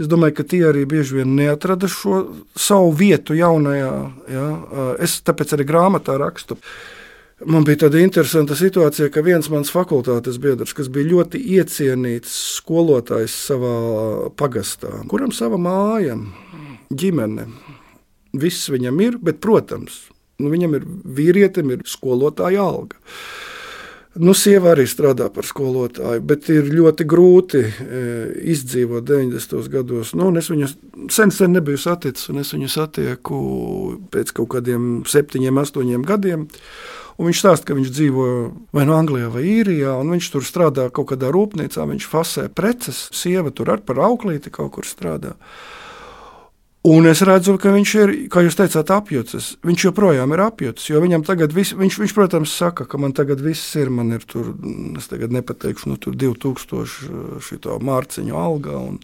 Es 0.00 0.08
domāju, 0.08 0.38
ka 0.40 0.48
tie 0.48 0.62
arī 0.70 0.86
bieži 0.88 1.20
vien 1.20 1.36
neatrada 1.36 1.88
šo 1.90 2.24
savu 2.58 2.90
vietu 2.96 3.36
jaunajā. 3.36 3.92
Ja? 4.32 4.46
Es 5.04 5.20
tāpēc 5.24 5.52
arī 5.56 5.68
grāmatā 5.68 6.16
rakstu. 6.20 6.56
Man 7.48 7.64
bija 7.66 7.84
tāda 7.84 7.98
interesanta 8.02 8.54
situācija, 8.58 9.08
ka 9.10 9.22
viens 9.26 9.48
mans 9.50 9.72
fakultātes 9.74 10.38
biedrs, 10.42 10.74
kas 10.76 10.90
bija 10.92 11.10
ļoti 11.10 11.40
iecienīts 11.56 12.34
skolotājs 12.58 13.34
savā 13.48 13.76
pagastā, 14.38 15.00
kuram 15.10 15.32
sava 15.34 15.58
māja, 15.58 16.14
ģimene, 16.94 17.48
viss 18.38 18.70
viņam 18.70 19.00
ir, 19.02 19.18
bet, 19.22 19.40
protams, 19.42 20.04
nu, 20.42 20.52
viņam 20.52 20.76
ir 20.78 20.86
vīrietim, 21.18 21.72
ir 21.74 21.82
skolotāja 21.88 22.62
alga. 22.62 23.00
Nu, 24.20 24.34
sieva 24.36 24.74
arī 24.74 24.84
strādā 24.84 25.30
par 25.32 25.46
skolotāju, 25.48 26.20
bet 26.28 26.50
ir 26.52 26.66
ļoti 26.68 27.06
grūti 27.08 27.62
e, 27.64 28.00
izdzīvot 28.52 29.06
90. 29.08 29.70
gados. 29.72 30.10
Nu, 30.12 30.28
es 30.36 30.50
viņu 30.52 30.68
sen, 31.08 31.32
sen 31.32 31.56
nebiju 31.56 31.80
saticis, 31.80 32.28
un 32.28 32.42
es 32.42 32.52
viņu 32.52 32.68
satieku 32.68 33.38
pēc 34.12 34.34
kaut 34.36 34.50
kādiem 34.52 34.90
septiņiem, 35.08 35.62
astoņiem 35.64 36.04
gadiem. 36.04 36.44
Un 36.44 36.50
viņš 37.20 37.42
stāsta, 37.42 37.68
ka 37.68 37.76
viņš 37.76 37.92
dzīvo 37.92 38.24
vai 38.72 38.86
no 38.88 38.96
Anglijā 38.96 39.28
vai 39.32 39.44
Īrijā, 39.58 39.98
un 40.00 40.14
viņš 40.14 40.30
tur 40.32 40.46
strādā 40.46 40.88
kaut 40.94 41.12
kādā 41.12 41.32
rūpnīcā, 41.34 41.84
viņš 41.88 42.08
fasē 42.08 42.48
preces, 42.48 43.08
sieva 43.12 43.52
tur 43.52 43.74
ar 43.74 43.84
par 43.84 44.00
auklīti 44.08 44.52
kaut 44.54 44.72
kur 44.78 44.88
strādā. 44.88 45.36
Un 46.82 47.06
es 47.06 47.20
redzu, 47.22 47.54
ka 47.62 47.70
viņš 47.70 47.90
ir, 48.00 48.12
kā 48.32 48.42
jūs 48.42 48.56
teicāt, 48.58 48.88
apjucis. 48.90 49.52
Viņš 49.62 49.84
joprojām 49.86 50.32
ir 50.34 50.40
apjucis, 50.42 50.88
viņam 50.90 51.22
tagad, 51.22 51.52
vis, 51.54 51.70
viņš, 51.78 51.98
viņš, 52.02 52.14
protams, 52.16 52.54
saka, 52.58 52.88
ka 52.90 52.98
man 52.98 53.14
tagad 53.14 53.38
viss 53.44 53.76
ir, 53.78 53.92
man 53.94 54.10
ir 54.16 54.24
tur, 54.26 54.50
es 54.98 55.06
tagad 55.06 55.30
nepateikšu, 55.36 55.92
nu, 55.92 55.98
tur 56.02 56.16
2000 56.18 57.38
šito 57.46 57.78
mārciņu 57.86 58.34
alga, 58.34 58.80
un, 58.82 58.98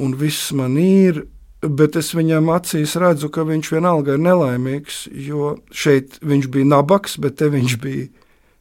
un 0.00 0.16
viss 0.16 0.54
man 0.56 0.80
ir. 0.80 1.26
Bet 1.66 1.96
es 1.98 2.12
viņam 2.14 2.50
acīs 2.54 2.94
redzu, 3.00 3.30
ka 3.32 3.46
viņš 3.48 3.72
vienalga 3.72 4.14
ir 4.14 4.22
nelaimīgs, 4.22 5.06
jo 5.26 5.56
šeit 5.74 6.18
viņš 6.22 6.48
bija 6.52 6.68
nabaks, 6.76 7.16
bet 7.22 7.38
te 7.40 7.50
viņš 7.52 7.76
bija 7.82 8.06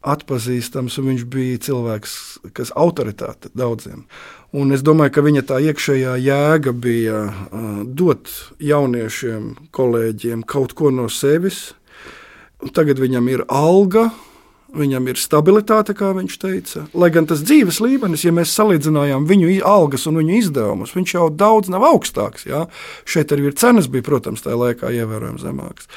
atpazīstams, 0.05 0.99
un 1.01 1.09
viņš 1.11 1.23
bija 1.33 1.61
cilvēks, 1.65 2.15
kas 2.53 2.71
ir 2.71 2.79
autoritāte 2.79 3.49
daudziem. 3.57 4.05
Un 4.55 4.71
es 4.71 4.83
domāju, 4.85 5.15
ka 5.17 5.23
viņa 5.25 5.43
tā 5.49 5.57
iekšējā 5.65 6.13
jēga 6.21 6.71
bija 6.71 7.23
uh, 7.27 7.81
dot 7.83 8.29
jauniešiem, 8.63 9.49
kolēģiem 9.75 10.45
kaut 10.47 10.77
ko 10.77 10.93
no 10.93 11.09
sevis. 11.11 11.73
Un 12.63 12.71
tagad 12.71 13.01
viņam 13.01 13.27
ir 13.33 13.43
alga, 13.51 14.07
viņam 14.75 15.07
ir 15.11 15.19
stabilitāte, 15.19 15.95
kā 15.97 16.11
viņš 16.17 16.35
teica. 16.41 16.83
Lai 16.97 17.09
gan 17.13 17.27
tas 17.29 17.43
dzīves 17.45 17.79
līmenis, 17.83 18.25
ja 18.27 18.33
mēs 18.35 18.53
salīdzinājām 18.57 19.27
viņu 19.29 19.55
algas 19.65 20.05
un 20.09 20.19
viņu 20.21 20.37
izdevumus, 20.41 20.93
viņš 20.95 21.15
jau 21.17 21.29
daudz 21.31 21.71
nav 21.73 21.87
augstāks. 21.87 22.45
Jā. 22.49 22.65
Šeit 23.07 23.33
arī 23.33 23.53
cenas, 23.55 23.89
bija, 23.91 24.05
protams, 24.05 24.45
tajā 24.45 24.59
laikā 24.61 24.93
ievērojami 24.99 25.41
zemākas. 25.41 25.89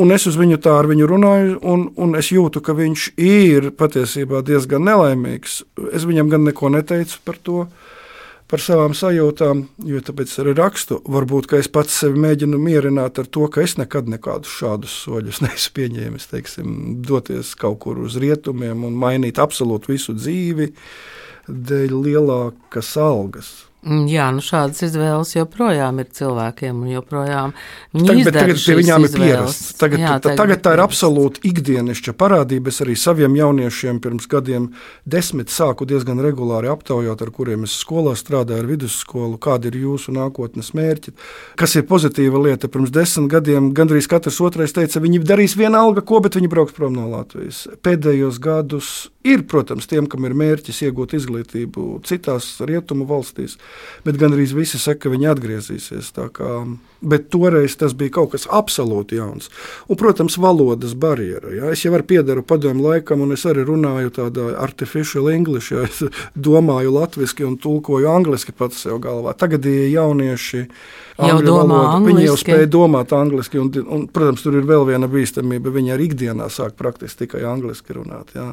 Un 0.00 0.12
es 0.14 0.24
uz 0.28 0.38
viņu 0.40 0.56
tā 0.64 0.78
ar 0.80 0.88
viņu 0.88 1.06
runāju, 1.08 1.56
un, 1.68 1.86
un 2.00 2.16
es 2.16 2.30
jūtu, 2.32 2.62
ka 2.64 2.72
viņš 2.76 3.10
ir 3.20 3.72
patiesībā 3.76 4.40
diezgan 4.46 4.86
nelaimīgs. 4.88 5.58
Es 5.92 6.06
viņam 6.08 6.32
gan 6.32 6.46
neko 6.48 6.72
neteicu 6.72 7.20
par 7.26 7.36
to, 7.44 7.66
par 8.52 8.60
savām 8.60 8.92
sajūtām, 8.92 9.62
jo 9.88 10.00
tāpēc 10.04 10.32
arī 10.42 10.52
rakstu. 10.58 10.98
Varbūt 11.08 11.54
es 11.56 11.70
pats 11.72 12.02
sevi 12.02 12.20
mēģinu 12.20 12.60
mierināt 12.60 13.22
ar 13.22 13.30
to, 13.32 13.46
ka 13.48 13.64
es 13.64 13.78
nekad 13.80 14.10
nekādus 14.12 14.52
šādus 14.60 14.96
soļus 15.06 15.40
neesmu 15.46 15.76
pieņēmis. 15.78 16.28
Teiksim, 16.34 16.76
doties 17.08 17.54
kaut 17.56 17.80
kur 17.86 18.02
uz 18.04 18.18
rietumiem 18.20 18.84
un 18.84 18.98
mainīt 19.00 19.40
absolūti 19.40 19.94
visu 19.94 20.16
dzīvi 20.18 20.68
dēļ 21.48 21.96
lielākas 22.04 22.92
algas. 23.00 23.54
Mm, 23.82 24.04
jā, 24.06 24.28
nu 24.30 24.38
šādas 24.38 24.78
izvēles 24.86 25.32
joprojām 25.34 25.96
ir 25.98 26.06
cilvēkiem, 26.14 26.84
un 26.84 26.90
joprojām 26.92 27.50
viņi 27.90 28.22
tagad, 28.22 28.36
tagad 28.36 28.60
pie 28.62 28.76
viņām 28.78 29.06
ir 29.08 29.14
pierasts. 29.16 29.72
Tagad, 29.80 29.98
Jā, 29.98 30.12
tagad, 30.22 30.38
tagad 30.38 30.60
tā 30.62 30.74
ir 30.76 30.82
absolūti 30.84 31.42
ikdienišķa 31.50 32.14
parādība. 32.14 32.70
Es 32.70 32.78
arī 32.84 32.94
saviem 32.94 33.34
jauniešiem 33.34 33.98
pirms 34.04 34.28
gadiem 34.30 34.68
desmit 35.02 35.50
sāku 35.50 35.88
diezgan 35.90 36.22
regulāri 36.22 36.70
aptaujāt, 36.70 37.24
ar 37.26 37.32
kuriem 37.34 37.66
es 37.66 37.74
skolā 37.82 38.12
strādāju, 38.14 38.62
ar 38.62 38.68
vidusskolu, 38.70 39.40
kādi 39.42 39.72
ir 39.72 39.80
jūsu 39.80 40.14
nākotnes 40.14 40.70
mērķi. 40.78 41.16
Kas 41.58 41.74
ir 41.74 41.88
pozitīva 41.90 42.38
lieta? 42.38 42.70
Pirms 42.70 42.94
desmit 42.94 43.32
gadiem 43.34 43.72
gandrīz 43.74 44.06
katrs 44.06 44.38
otrais 44.46 44.78
teica, 44.78 45.02
viņi 45.02 45.24
darīs 45.26 45.58
vienalga 45.58 46.06
ko, 46.06 46.22
bet 46.22 46.38
viņi 46.38 46.52
brauks 46.54 46.78
prom 46.78 46.94
no 46.94 47.08
Latvijas. 47.16 47.64
Pēdējos 47.82 48.38
gadus 48.46 48.94
ir, 49.26 49.42
protams, 49.50 49.90
tiem, 49.90 50.06
kam 50.06 50.22
ir 50.30 50.38
mērķis 50.38 50.84
iegūt 50.86 51.18
izglītību 51.18 51.98
citās 52.06 52.54
rietumu 52.62 53.10
valstīs 53.10 53.58
bet 54.06 54.18
gandrīz 54.20 54.54
visi 54.56 54.80
saka, 54.80 55.06
ka 55.06 55.12
viņi 55.12 55.28
atgriezīsies. 55.32 56.12
Kā, 56.36 56.52
bet 57.02 57.28
toreiz 57.34 57.76
tas 57.78 57.94
bija 57.98 58.16
kaut 58.18 58.32
kas 58.34 58.46
absolūti 58.50 59.18
jauns. 59.18 59.50
Un, 59.88 59.98
protams, 60.00 60.38
valodas 60.42 60.94
barjera. 60.98 61.52
Ja? 61.54 61.70
Es 61.74 61.84
jau 61.84 61.94
arī 61.96 62.08
piedaru 62.14 62.44
padomu 62.46 62.88
laikam, 62.88 63.24
un 63.24 63.34
es 63.36 63.46
arī 63.48 63.66
runāju 63.68 64.14
tādā 64.18 64.50
artificial 64.62 65.30
English, 65.32 65.72
ja 65.74 65.86
es 65.88 66.02
domāju 66.34 66.94
latviešu 66.98 67.48
un 67.48 67.58
tulkoju 67.62 68.10
angliski 68.10 68.54
pats 68.56 68.84
sev 68.86 69.00
galvā. 69.02 69.34
Tagad 69.38 69.66
ir 69.66 69.88
jaunieši 69.92 70.66
jau 71.18 71.38
domā 71.44 71.78
valodu. 71.82 72.06
Viņi 72.08 72.24
jau 72.26 72.36
spēja 72.40 72.68
domāt 72.72 73.12
angliski, 73.16 73.60
un, 73.60 73.70
un, 73.82 74.04
protams, 74.12 74.42
tur 74.44 74.56
ir 74.58 74.66
vēl 74.68 74.86
viena 74.88 75.08
bīstamība. 75.10 75.72
Viņi 75.74 75.94
arī 75.94 76.08
ikdienā 76.08 76.48
sāk 76.52 76.76
praktiski 76.78 77.24
tikai 77.24 77.42
angliski 77.48 77.96
runāt. 77.96 78.32
Jā. 78.36 78.48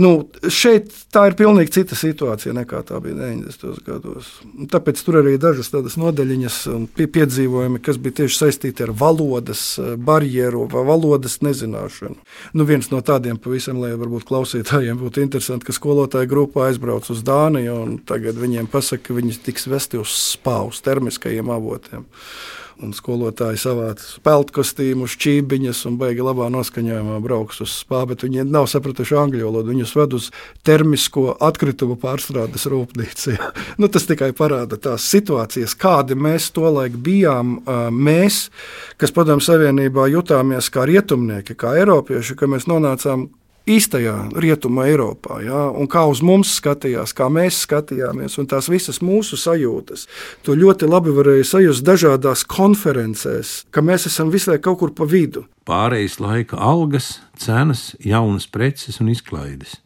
Nu, 0.00 0.12
šeit 0.48 0.92
tā 1.12 1.26
ir 1.30 1.36
pilnīgi 1.38 1.74
cita 1.78 1.98
situācija 1.98 2.54
nekā 2.56 2.82
tā 2.88 3.00
bija 3.04 3.18
90. 3.20 3.82
gados. 3.86 4.30
Tāpēc 4.72 5.02
tur 5.04 5.20
arī 5.20 5.36
dažas 5.42 5.72
tādas 5.72 5.98
nodaļiņas 6.00 6.58
un 6.72 6.88
piedzīvojumi, 6.88 7.82
kas 7.84 8.00
bija 8.02 8.22
tieši 8.22 8.40
saistīti 8.44 8.86
ar 8.86 8.94
valodas 8.96 9.64
eh, 9.82 9.94
barjeru 9.96 10.64
vai 10.72 10.86
valodas 10.88 11.40
nezināšanu. 11.44 12.16
Nu, 12.56 12.68
viens 12.68 12.88
no 12.92 13.02
tādiem 13.04 13.40
pavisam, 13.42 13.82
lai 13.82 13.92
varbūt 13.98 14.26
klausītājiem 14.28 15.00
būtu 15.00 15.24
interesanti, 15.24 15.68
ka 15.68 15.76
skolotāja 15.76 16.30
grupā 16.30 16.70
aizbrauc 16.70 17.08
uz 17.12 17.20
Dāniju 17.26 17.76
un 17.84 17.94
tagad 18.06 18.38
viņiem 18.40 18.68
pasaka, 18.72 19.08
ka 19.08 19.16
viņi 19.16 19.38
tiks 19.44 19.68
vesti 19.70 20.00
uz 20.00 20.12
spāus 20.32 20.82
termiskajiem 20.84 21.50
avotiem 21.52 21.81
avotiem. 21.82 22.06
Un 22.82 22.90
skolotāji 22.96 23.60
savāca 23.60 24.02
spēļu 24.02 24.48
kostīmus, 24.56 25.14
čībiņas 25.20 25.84
un 25.86 25.98
baigi 26.00 26.24
labā 26.24 26.48
noskaņojumā 26.50 27.20
brauks 27.22 27.60
uz 27.62 27.74
spāru, 27.82 28.08
bet 28.10 28.24
viņi 28.24 28.46
nav 28.48 28.66
sapratuši 28.66 29.18
angļu 29.20 29.44
valodu. 29.44 29.70
Viņus 29.70 29.94
ved 29.94 30.16
uz 30.16 30.30
termisko 30.64 31.36
atkritumu 31.38 31.96
pārstrādes 32.00 32.66
rūpnīcu. 32.66 33.36
nu, 33.80 33.88
tas 33.92 34.08
tikai 34.08 34.32
parāda 34.34 34.80
tās 34.80 35.06
situācijas, 35.12 35.76
kādi 35.78 36.16
mēs 36.16 36.50
tolaik 36.56 36.96
bijām. 36.96 37.60
Mēs, 37.92 38.48
kas 38.98 39.14
padomju 39.14 39.44
savienībā 39.46 40.08
jutāmies 40.10 40.72
kā 40.72 40.88
rietumnieki, 40.88 41.54
kā 41.54 41.76
eiropieši, 41.78 42.38
ka 42.40 42.50
mēs 42.50 42.66
nonācām 42.70 43.28
īstajā 43.68 44.14
rietumā 44.42 44.86
Eiropā, 44.90 45.38
ja, 45.44 45.62
un 45.70 45.88
kā 45.90 46.04
uz 46.10 46.22
mums 46.24 46.56
skatījās, 46.58 47.14
kā 47.16 47.28
mēs 47.32 47.62
skatījāmies, 47.66 48.36
un 48.40 48.48
tās 48.50 48.68
visas 48.72 49.00
mūsu 49.04 49.38
sajūtas. 49.38 50.06
To 50.46 50.56
ļoti 50.58 50.88
labi 50.90 51.14
varēja 51.14 51.48
sajust 51.54 51.86
dažādās 51.86 52.44
konferencēs, 52.48 53.54
ka 53.70 53.84
mēs 53.84 54.08
esam 54.10 54.32
visai 54.34 54.58
kaut 54.62 54.80
kur 54.82 54.94
pa 54.96 55.06
vidu. 55.08 55.46
Pārējais 55.68 56.18
laika 56.22 56.58
algas, 56.58 57.20
cenas, 57.38 57.92
jaunas 58.02 58.48
preces 58.50 58.98
un 59.02 59.12
izklaides. 59.12 59.78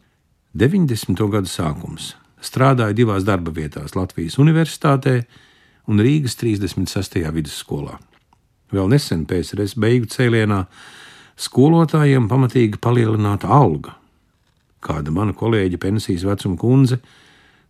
90. 0.57 1.21
gadu 1.29 1.49
sākums. 1.51 2.15
Strādāju 2.41 2.95
divās 2.97 3.25
darba 3.25 3.51
vietās- 3.53 3.95
Latvijas 3.99 4.37
Universitātē 4.41 5.25
un 5.87 5.99
Rīgas 5.99 6.37
36. 6.37 7.31
vidusskolā. 7.31 7.99
Vēl 8.71 8.89
nesen 8.91 9.25
PSRS 9.25 9.77
beigu 9.79 10.09
cēlienā 10.11 10.65
skolotājiem 11.37 12.27
pamatīgi 12.31 12.81
palielināta 12.81 13.49
alga. 13.53 13.95
Kāda 14.83 15.13
mana 15.13 15.33
kolēģa 15.37 15.79
pensijas 15.81 16.25
vecuma 16.27 16.57
kundze, 16.59 16.99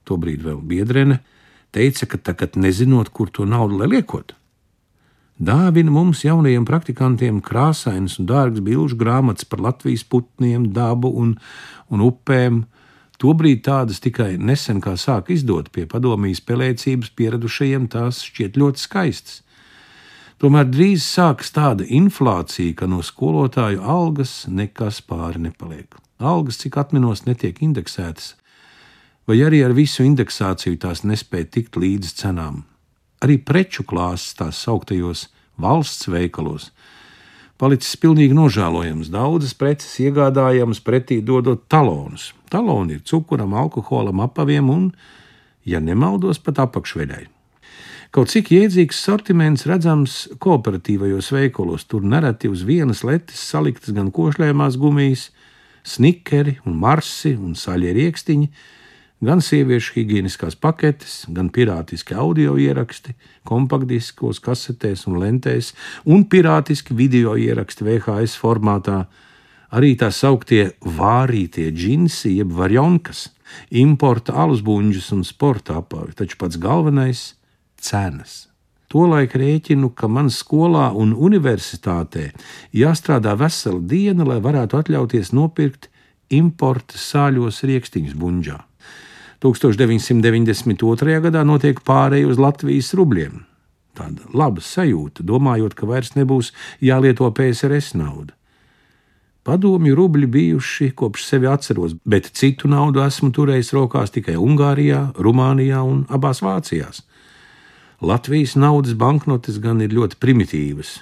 tobrīd 0.07 0.43
vēl 0.43 0.59
biedrene, 0.63 1.21
teica, 1.75 2.07
ka 2.07 2.19
tagad 2.31 2.57
nezinot, 2.59 3.11
kur 3.11 3.31
to 3.31 3.45
naudu 3.47 3.79
liekot. 3.83 4.33
Dāvina 5.37 5.91
mums, 5.93 6.23
jaunajiem 6.25 6.63
praktikantiem, 6.65 7.43
krāsainas 7.45 8.15
un 8.17 8.25
dārgas 8.25 8.63
bilžu 8.65 8.97
grāmatas 8.97 9.45
par 9.45 9.61
Latvijas 9.61 10.01
putniem, 10.01 10.71
dabu 10.73 11.11
un, 11.13 11.35
un 11.93 12.01
upēm. 12.01 12.63
Tobrīd 13.21 13.61
tādas 13.65 14.01
tikai 14.01 14.35
nesen 14.37 14.81
kā 14.81 14.95
sāk 14.97 15.29
izdot 15.33 15.69
pie 15.73 15.85
padomjas 15.89 16.41
pelēcības 16.41 17.13
pieradušajiem, 17.17 17.85
tās 17.93 18.23
šķiet 18.25 18.57
ļoti 18.57 18.81
skaistas. 18.81 19.43
Tomēr 20.37 20.67
drīz 20.69 21.05
sāks 21.05 21.49
tāda 21.53 21.85
inflācija, 21.85 22.75
ka 22.77 22.85
no 22.89 23.01
skolotāju 23.01 23.81
algas 23.81 24.43
nekas 24.47 24.99
pāri 25.01 25.41
nepaliek. 25.47 25.97
Algas, 26.17 26.59
cik 26.61 26.77
atminos, 26.77 27.25
netiek 27.25 27.57
indeksētas, 27.65 28.35
vai 29.29 29.39
arī 29.45 29.63
ar 29.65 29.73
visu 29.77 30.05
indeksāciju 30.05 30.77
tās 30.81 31.01
nespēja 31.05 31.49
tikt 31.57 31.77
līdz 31.81 32.13
cenām. 32.21 32.63
Arī 33.25 33.39
preču 33.41 33.85
klāsts 33.85 34.37
tās 34.37 34.61
sauktajos 34.61 35.27
valsts 35.57 36.05
veikalos 36.09 36.69
palicis 37.57 37.97
pilnīgi 37.97 38.35
nožēlojams. 38.37 39.09
Daudzas 39.13 39.55
preces 39.57 39.97
iegādājamas 40.03 40.81
pretī 40.85 41.19
dodot 41.25 41.65
talonus. 41.71 42.31
Taloni 42.53 42.97
ir 42.97 43.05
cukuram, 43.05 43.55
alkoholam, 43.57 44.21
apaviem 44.23 44.69
un, 44.69 44.91
ja 45.65 45.81
nemaldos, 45.83 46.39
pat 46.39 46.61
apakšveļai. 46.67 47.25
Kaut 48.15 48.31
cik 48.31 48.53
jēdzīgs 48.53 49.01
sortiments 49.03 49.65
redzams 49.67 50.13
kooperatīvajos 50.39 51.27
veikalos, 51.35 51.83
tur 51.91 52.05
nereti 52.07 52.47
uz 52.47 52.63
vienas 52.63 53.03
letes 53.03 53.41
saliktas 53.51 53.91
gan 53.95 54.13
košļājumās 54.15 54.77
gumijas, 54.79 55.27
snikeri 55.87 56.55
un 56.63 56.77
marsi 56.79 57.33
un 57.35 57.55
saļie 57.59 57.91
rīkstiņi, 57.97 58.47
gan 59.27 59.41
sieviešu 59.43 59.97
higiēniskās 59.97 60.55
paketes, 60.61 61.25
gan 61.35 61.49
pirātiski 61.51 62.15
audio 62.15 62.55
ieraksti, 62.61 63.15
kompaktdiskos, 63.47 64.39
kasetēs 64.43 65.03
un 65.11 65.19
lentēs, 65.19 65.73
un 66.07 66.23
pirātiski 66.31 66.95
video 66.95 67.35
ieraksti 67.35 67.87
VHS 67.87 68.37
formātā, 68.39 69.01
arī 69.75 69.97
tā 69.99 70.13
sauktie 70.15 70.77
vārītie 70.79 71.73
džinsi, 71.75 72.37
jeb 72.39 72.55
varjonkas, 72.55 73.27
importa 73.75 74.37
alusbuļģis 74.45 75.11
un 75.17 75.27
sporta 75.27 75.81
apavi, 75.81 76.15
taču 76.15 76.39
pats 76.39 76.59
galvenais 76.61 77.33
cenas. 77.81 78.45
Tolaik 78.87 79.35
rēķinu, 79.35 79.91
ka 79.91 80.07
man 80.07 80.29
skolā 80.31 80.93
un 80.95 81.11
universitātē 81.11 82.29
jāstrādā 82.71 83.33
vesela 83.35 83.81
diena, 83.83 84.23
lai 84.23 84.39
varētu 84.43 84.79
atļauties 84.79 85.33
nopirkt 85.35 85.89
importa 86.31 86.95
sāļos 86.99 87.65
rīkstiņus 87.67 88.15
buļģā. 88.15 88.57
1992. 89.43 91.19
gadā 91.27 91.43
notiek 91.45 91.83
pārēja 91.85 92.31
uz 92.31 92.39
Latvijas 92.41 92.93
rubļiem. 92.97 93.43
Tāda 93.97 94.29
laba 94.33 94.61
sajūta, 94.61 95.25
domājot, 95.25 95.75
ka 95.77 95.89
vairs 95.89 96.15
nebūs 96.15 96.53
jālieto 96.81 97.29
PSRS 97.33 97.95
nauda. 97.97 98.33
Padomju 99.47 99.95
rubļi 99.95 100.27
bijuši 100.27 100.89
kopš 100.97 101.23
sevi 101.23 101.47
atceros, 101.47 101.93
bet 102.03 102.27
citu 102.35 102.67
naudu 102.67 102.99
esmu 103.05 103.31
turējis 103.35 103.71
rokās 103.77 104.11
tikai 104.11 104.35
Ungārijā, 104.35 105.13
Rumānijā 105.23 105.83
un 105.87 106.01
abās 106.11 106.43
Vācijās. 106.43 107.05
Latvijas 108.01 108.53
naudas 108.55 108.93
banknotes 108.93 109.57
gan 109.57 109.81
ir 109.81 109.95
ļoti 109.95 110.19
primitīvas. 110.21 110.99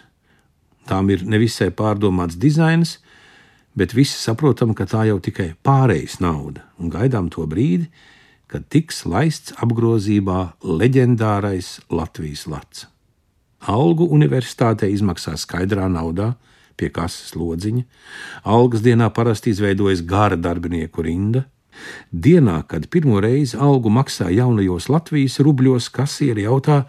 Tām 0.88 1.10
ir 1.12 1.26
nevisai 1.28 1.68
pārdomāts 1.76 2.38
dizains, 2.40 3.00
bet 3.76 3.92
visi 3.92 4.16
saprotam, 4.16 4.72
ka 4.72 4.88
tā 4.88 5.04
jau 5.10 5.18
tikai 5.20 5.54
pārejas 5.66 6.22
nauda 6.24 6.64
un 6.80 6.94
gaidām 6.94 7.28
to 7.34 7.44
brīdi, 7.52 7.90
kad 8.48 8.70
tiks 8.72 9.04
laists 9.10 9.56
apgrozībā 9.60 10.56
leģendārais 10.64 11.82
Latvijas 11.92 12.46
lats. 12.48 12.86
Algu 13.66 14.08
universitātē 14.16 14.88
izmaksā 14.94 15.36
skaidrā 15.42 15.90
naudā, 15.92 16.36
pie 16.80 16.92
kases 16.94 17.34
lodziņa, 17.36 17.84
algas 18.48 18.84
dienā 18.86 19.10
parasti 19.16 19.52
izveidojas 19.52 20.04
gara 20.06 20.38
darbinieku 20.40 21.04
rinda. 21.04 21.44
Dienā, 22.12 22.62
kad 22.68 22.88
pirmo 22.94 23.22
reizi 23.24 23.58
algu 23.58 23.92
maksā 23.94 24.32
jaunajos 24.34 24.90
Latvijas 24.90 25.40
rubļos, 25.44 25.90
kasieri 25.94 26.46
jautā, 26.48 26.84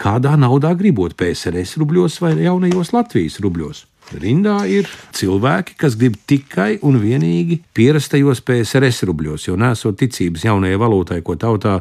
kādā 0.00 0.36
naudā 0.40 0.72
gribot 0.78 1.16
PSRS 1.18 1.76
rubļos 1.80 2.20
vai 2.24 2.34
jaunajos 2.40 2.94
Latvijas 2.96 3.40
rubļos. 3.44 3.84
Rindā 4.10 4.64
ir 4.66 4.88
cilvēki, 5.14 5.76
kas 5.78 5.94
grib 5.98 6.16
tikai 6.26 6.80
un 6.86 6.98
vienīgi 6.98 7.60
pierastajos 7.76 8.40
PSRS 8.42 9.04
rubļos, 9.06 9.46
jo 9.46 9.58
nesot 9.60 10.00
ticības 10.00 10.48
jaunajai 10.48 10.80
valūtai, 10.82 11.20
ko 11.22 11.36
tautā 11.38 11.76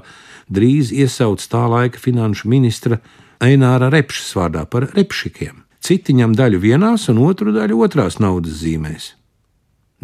drīz 0.51 0.91
iesauc 0.93 1.41
tā 1.49 1.63
laika 1.71 2.01
finanšu 2.01 2.51
ministra 2.51 2.99
Eināra 3.41 3.89
Repšas 3.89 4.35
vārdā 4.37 4.65
par 4.69 4.89
repšikiem. 4.93 5.63
Citi 5.79 6.13
ņem 6.13 6.35
daļu 6.35 6.59
vienās 6.61 7.07
un 7.09 7.23
otru 7.23 7.55
daļu 7.55 7.79
otrās 7.87 8.19
naudas 8.19 8.59
zīmēs. 8.61 9.13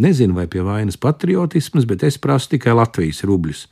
Nezinu, 0.02 0.34
vai 0.36 0.48
pie 0.52 0.64
vainas 0.66 0.98
patriotisms, 1.00 1.86
bet 1.88 2.04
es 2.04 2.18
prasu 2.20 2.50
tikai 2.56 2.74
Latvijas 2.76 3.24
rubļus. 3.24 3.68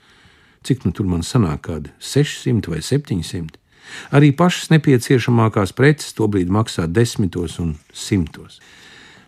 Cik 0.63 0.85
nu 0.87 0.93
tur 0.95 1.09
man 1.09 1.23
sanāk, 1.27 1.67
kādi 1.67 1.91
600 1.99 2.71
vai 2.71 2.79
700? 2.79 3.59
Arī 4.15 4.31
pašas 4.31 4.71
nepieciešamākās 4.71 5.75
preces 5.75 6.15
tobrīd 6.15 6.47
maksā 6.47 6.87
desmitos 6.87 7.59
un 7.59 7.75
simtos. 7.91 8.63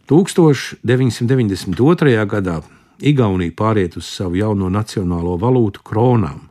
1992. 0.08 2.24
gadā 2.32 2.64
Igaunija 3.04 3.52
pāriet 3.52 4.00
uz 4.00 4.08
savu 4.08 4.40
jauno 4.40 4.72
nacionālo 4.72 5.36
valūtu 5.42 5.84
kronām. 5.84 6.48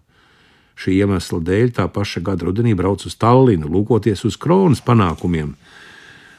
Šī 0.76 0.98
iemesla 0.98 1.38
dēļ 1.40 1.72
tā 1.78 1.88
paša 1.88 2.20
gada 2.26 2.44
rudenī 2.44 2.74
brauc 2.76 3.00
uz 3.06 3.14
Tallinu, 3.16 3.68
lūkoties 3.70 4.24
uz 4.28 4.36
kronas 4.36 4.82
panākumiem. 4.84 5.54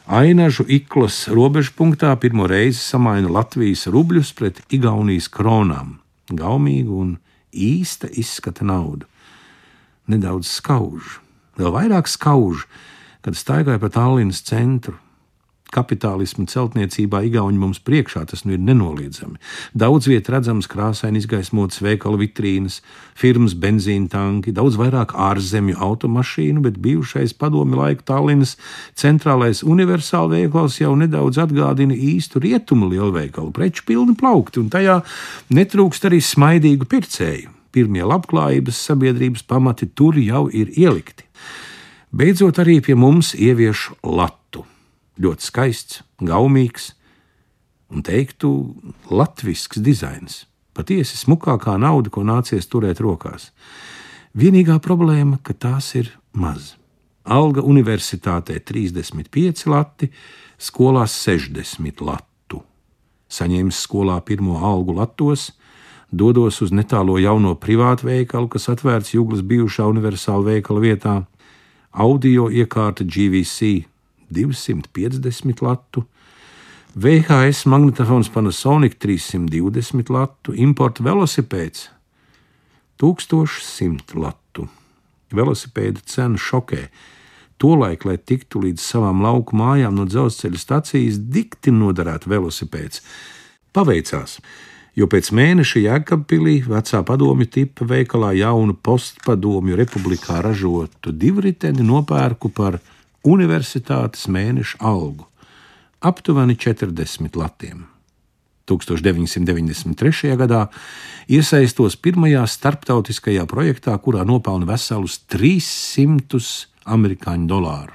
Ainažu 0.06 0.68
iklas 0.70 1.24
robežpunktā 1.34 2.12
pirmo 2.22 2.46
reizi 2.46 2.78
samaina 2.78 3.26
Latvijas 3.26 3.88
rubļus 3.89 4.36
pret 4.38 4.60
Igaunijas 4.70 5.26
kronām. 5.34 5.96
Gaumīgu 6.30 7.00
un 7.02 7.15
īsta 7.50 8.06
izskata 8.13 8.62
naudu. 8.70 9.10
Nedaudz 10.06 10.52
skaužu. 10.60 11.24
Vēl 11.58 11.74
vairāk 11.74 12.06
skauž, 12.06 12.68
kad 13.26 13.34
staigāja 13.34 13.82
pa 13.82 13.89
Tallinas 13.89 14.44
centru. 14.46 14.94
Kapitālismu 15.76 16.46
celtniecībā 16.48 17.20
Igauni 17.28 17.60
mums 17.60 17.82
priekšā 17.84 18.24
tas 18.32 18.46
nu 18.46 18.56
ir 18.56 18.62
nenoliedzami. 18.64 19.36
Daudz 19.76 20.08
viet 20.08 20.30
redzams 20.32 20.70
krāsaini 20.72 21.20
izgaismotas 21.20 21.82
veikalu 21.84 22.22
vitrīnas, 22.24 22.80
firmas 23.20 23.58
benzīna 23.60 24.08
tanki, 24.14 24.54
daudz 24.56 24.80
vairāk 24.80 25.12
ārzemju 25.28 25.76
automašīnu, 25.84 26.64
bet 26.66 26.80
bijušais 26.84 27.36
padomi 27.40 27.76
laiku 27.80 28.06
Tallinas 28.08 28.56
centrālais 28.96 29.64
universāla 29.66 30.40
veikals 30.40 30.80
jau 30.80 30.94
nedaudz 31.00 31.42
atgādina 31.44 31.96
īstu 31.96 32.40
rietumu 32.44 32.90
lielveikalu, 32.94 33.52
preču 33.56 33.84
pilni 33.88 34.16
plaukti, 34.20 34.64
un 34.64 34.72
tajā 34.74 35.02
netrūkst 35.54 36.08
arī 36.08 36.22
smaidīgu 36.24 36.88
pircēju. 36.92 37.52
Pirmie 37.76 38.06
labklājības 38.08 38.78
sabiedrības 38.88 39.44
pamati 39.44 39.90
tur 39.92 40.16
jau 40.16 40.46
ir 40.48 40.72
ielikti. 40.80 41.26
Beidzot, 42.16 42.62
arī 42.64 42.78
pie 42.80 42.96
mums 42.96 43.34
ievieš 43.36 43.90
latu. 44.08 44.64
Ļoti 45.15 45.47
skaists, 45.47 46.01
gaumīgs 46.19 46.91
un 47.91 48.04
teiktu, 48.04 48.49
latvisks 49.08 49.80
dizains. 49.80 50.43
Patiesi 50.75 51.15
smukākā 51.21 51.78
nauda, 51.80 52.12
ko 52.12 52.25
nācies 52.28 52.67
turēt 52.67 52.99
rokās. 53.04 53.51
Vienīgā 54.36 54.75
problēma, 54.84 55.39
ka 55.39 55.56
tās 55.56 55.93
ir 55.95 56.12
maz. 56.36 56.73
Alga 57.23 57.63
universitātē 57.63 58.60
35 58.60 59.69
lati, 59.71 60.12
skolās 60.60 61.15
60 61.23 62.04
latu. 62.04 62.60
Saņēmis 63.32 63.80
skolā 63.88 64.19
pirmo 64.28 64.60
algu 64.67 64.97
latos, 64.99 65.54
dodos 66.12 66.60
uz 66.62 66.75
netālo 66.75 67.15
jauno 67.23 67.56
privātu 67.56 68.12
veikalu, 68.12 68.51
kas 68.51 68.67
atvērts 68.75 69.15
Jūglas 69.15 69.47
bijušā 69.47 69.88
universāla 69.88 70.51
veikala 70.51 70.84
vietā 70.84 71.15
audio 71.95 72.51
iekārta 72.51 73.08
GVC 73.08 73.88
250 74.36 75.63
latu, 75.65 76.06
VHS 76.95 77.65
magnetofons 77.71 78.30
Panasonic 78.32 78.95
320 79.04 80.12
latu, 80.15 80.54
importa 80.56 81.04
velosipēds 81.04 81.89
1100 83.02 84.15
latu. 84.15 84.69
Velosipēda 85.36 86.04
cena 86.08 86.39
šokē. 86.39 86.86
Tolaik, 87.60 88.06
lai 88.08 88.15
tiktu 88.15 88.62
līdz 88.63 88.84
savām 88.84 89.24
lauku 89.26 89.58
mājām 89.60 89.98
no 89.98 90.06
dzelzceļa 90.08 90.62
stacijas, 90.62 91.19
dikti 91.19 91.74
noderētu 91.76 92.32
velosipēds. 92.32 93.04
Paveicās! 93.76 94.39
jo 94.95 95.08
pēc 95.12 95.32
mēneša 95.36 95.82
Jēkabpilī 95.84 96.56
vecā 96.69 97.02
padomju 97.08 97.48
tipa 97.52 97.88
veikalā 97.89 98.32
jaunu 98.39 98.76
postpadomju 98.80 99.78
republikā 99.80 100.39
ražotu 100.43 101.12
divriteni 101.12 101.84
nopērku 101.86 102.52
par 102.56 102.80
universitātes 103.26 104.28
mēneša 104.30 104.78
algu- 104.80 105.26
aptuveni 106.10 106.56
40 106.56 107.36
latiem. 107.36 107.86
1993. 108.66 110.36
gadā 110.38 110.68
iesaistos 111.30 111.98
pirmajā 111.98 112.46
starptautiskajā 112.50 113.46
projektā, 113.46 113.98
kurā 114.02 114.26
nopelna 114.26 114.66
veselus 114.66 115.20
300 115.30 116.68
amerikāņu 116.86 117.48
dolāru. 117.50 117.94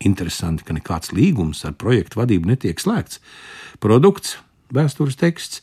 Interesanti, 0.00 0.64
ka 0.64 0.72
nekāds 0.72 1.12
līgums 1.12 1.64
ar 1.64 1.72
projektu 1.76 2.22
vadību 2.22 2.48
netiek 2.48 2.80
slēgts. 2.80 3.20
Produkts, 3.80 4.38
vēstures 4.72 5.18
teksts, 5.20 5.60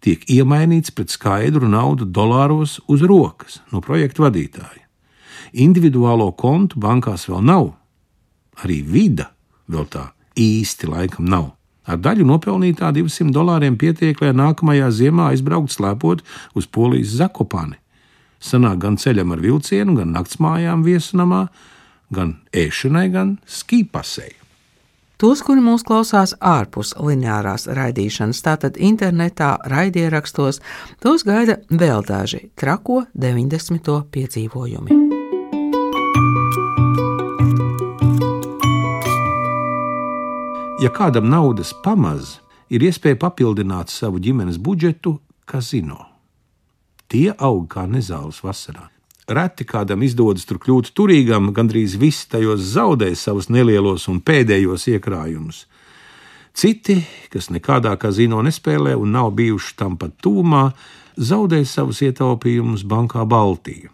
tiek 0.00 0.22
iemainīts 0.30 0.94
pret 0.94 1.10
skaidru 1.10 1.68
naudu 1.68 2.06
dolāros 2.06 2.78
uz 2.86 3.02
rokas 3.02 3.58
no 3.72 3.82
projekta 3.82 4.28
vadītāja. 4.28 4.86
Individuālo 5.50 6.30
kontu 6.38 6.78
bankās 6.78 7.26
vēl 7.26 7.42
nav, 7.42 7.72
arī 8.64 8.80
vida 8.86 9.30
vēl 9.70 9.86
tā 9.90 10.10
īsti 10.38 10.90
laikam 10.90 11.28
nav. 11.30 11.50
Ar 11.90 11.98
daļu 11.98 12.26
nopelnītā 12.28 12.92
200 12.94 13.32
dolāriem 13.34 13.76
pietiek, 13.80 14.18
lai 14.22 14.34
nākamajā 14.36 14.90
ziemā 14.94 15.30
aizbrauktu 15.32 15.78
slēpot 15.78 16.22
uz 16.54 16.68
polijas 16.70 17.16
zakopani. 17.18 17.80
Sanāk 18.40 18.78
gan 18.84 18.96
ceļam 19.00 19.34
ar 19.34 19.42
vilcienu, 19.42 19.96
gan 19.98 20.14
naktsmājām 20.16 20.84
viesunamā, 20.86 21.46
gan 22.14 22.36
ēšanai, 22.56 23.08
gan 23.12 23.34
skīpasei. 23.46 24.36
Tos, 25.20 25.42
kuri 25.44 25.60
mūs 25.60 25.82
klausās 25.84 26.32
ārpus 26.40 26.94
lineārās 26.96 27.66
raidīšanas, 27.68 28.40
tātad 28.46 28.80
internetā, 28.80 29.52
raidierakstos, 29.68 30.62
tos 31.04 31.28
gaida 31.28 31.60
vēl 31.68 32.00
daži 32.08 32.46
trako 32.56 33.02
90. 33.12 34.00
piedzīvojumi. 34.16 35.19
Ja 40.80 40.88
kādam 40.88 41.28
naudas 41.28 41.74
pamaz, 41.84 42.38
ir 42.72 42.84
iespēja 42.86 43.18
papildināt 43.20 43.92
savu 43.92 44.22
ģimenes 44.22 44.56
budžetu 44.56 45.18
kazino. 45.44 46.06
Tie 47.10 47.28
aug 47.36 47.66
kā 47.68 47.84
nezāles 47.90 48.40
vasarā 48.44 48.88
reti 49.30 49.64
kādam 49.64 50.02
izdodas 50.02 50.46
tur 50.48 50.58
kļūt 50.62 50.90
turīgam, 50.96 51.52
gandrīz 51.54 51.96
visi 52.00 52.26
tajos 52.30 52.64
zaudē 52.74 53.12
savus 53.14 53.48
nelielos 53.50 54.08
un 54.10 54.18
pēdējos 54.20 54.88
iekrājumus. 54.94 55.64
Citi, 56.56 56.98
kas 57.30 57.48
nekādā 57.54 57.94
kazino 58.00 58.40
nespēlē 58.42 58.96
un 58.98 59.14
nav 59.14 59.30
bijuši 59.38 59.76
tam 59.78 59.96
pat 60.00 60.16
tūmā, 60.22 60.64
zaudē 61.16 61.62
savus 61.64 62.02
ietaupījumus 62.02 62.82
bankā 62.90 63.24
Baltija. 63.28 63.92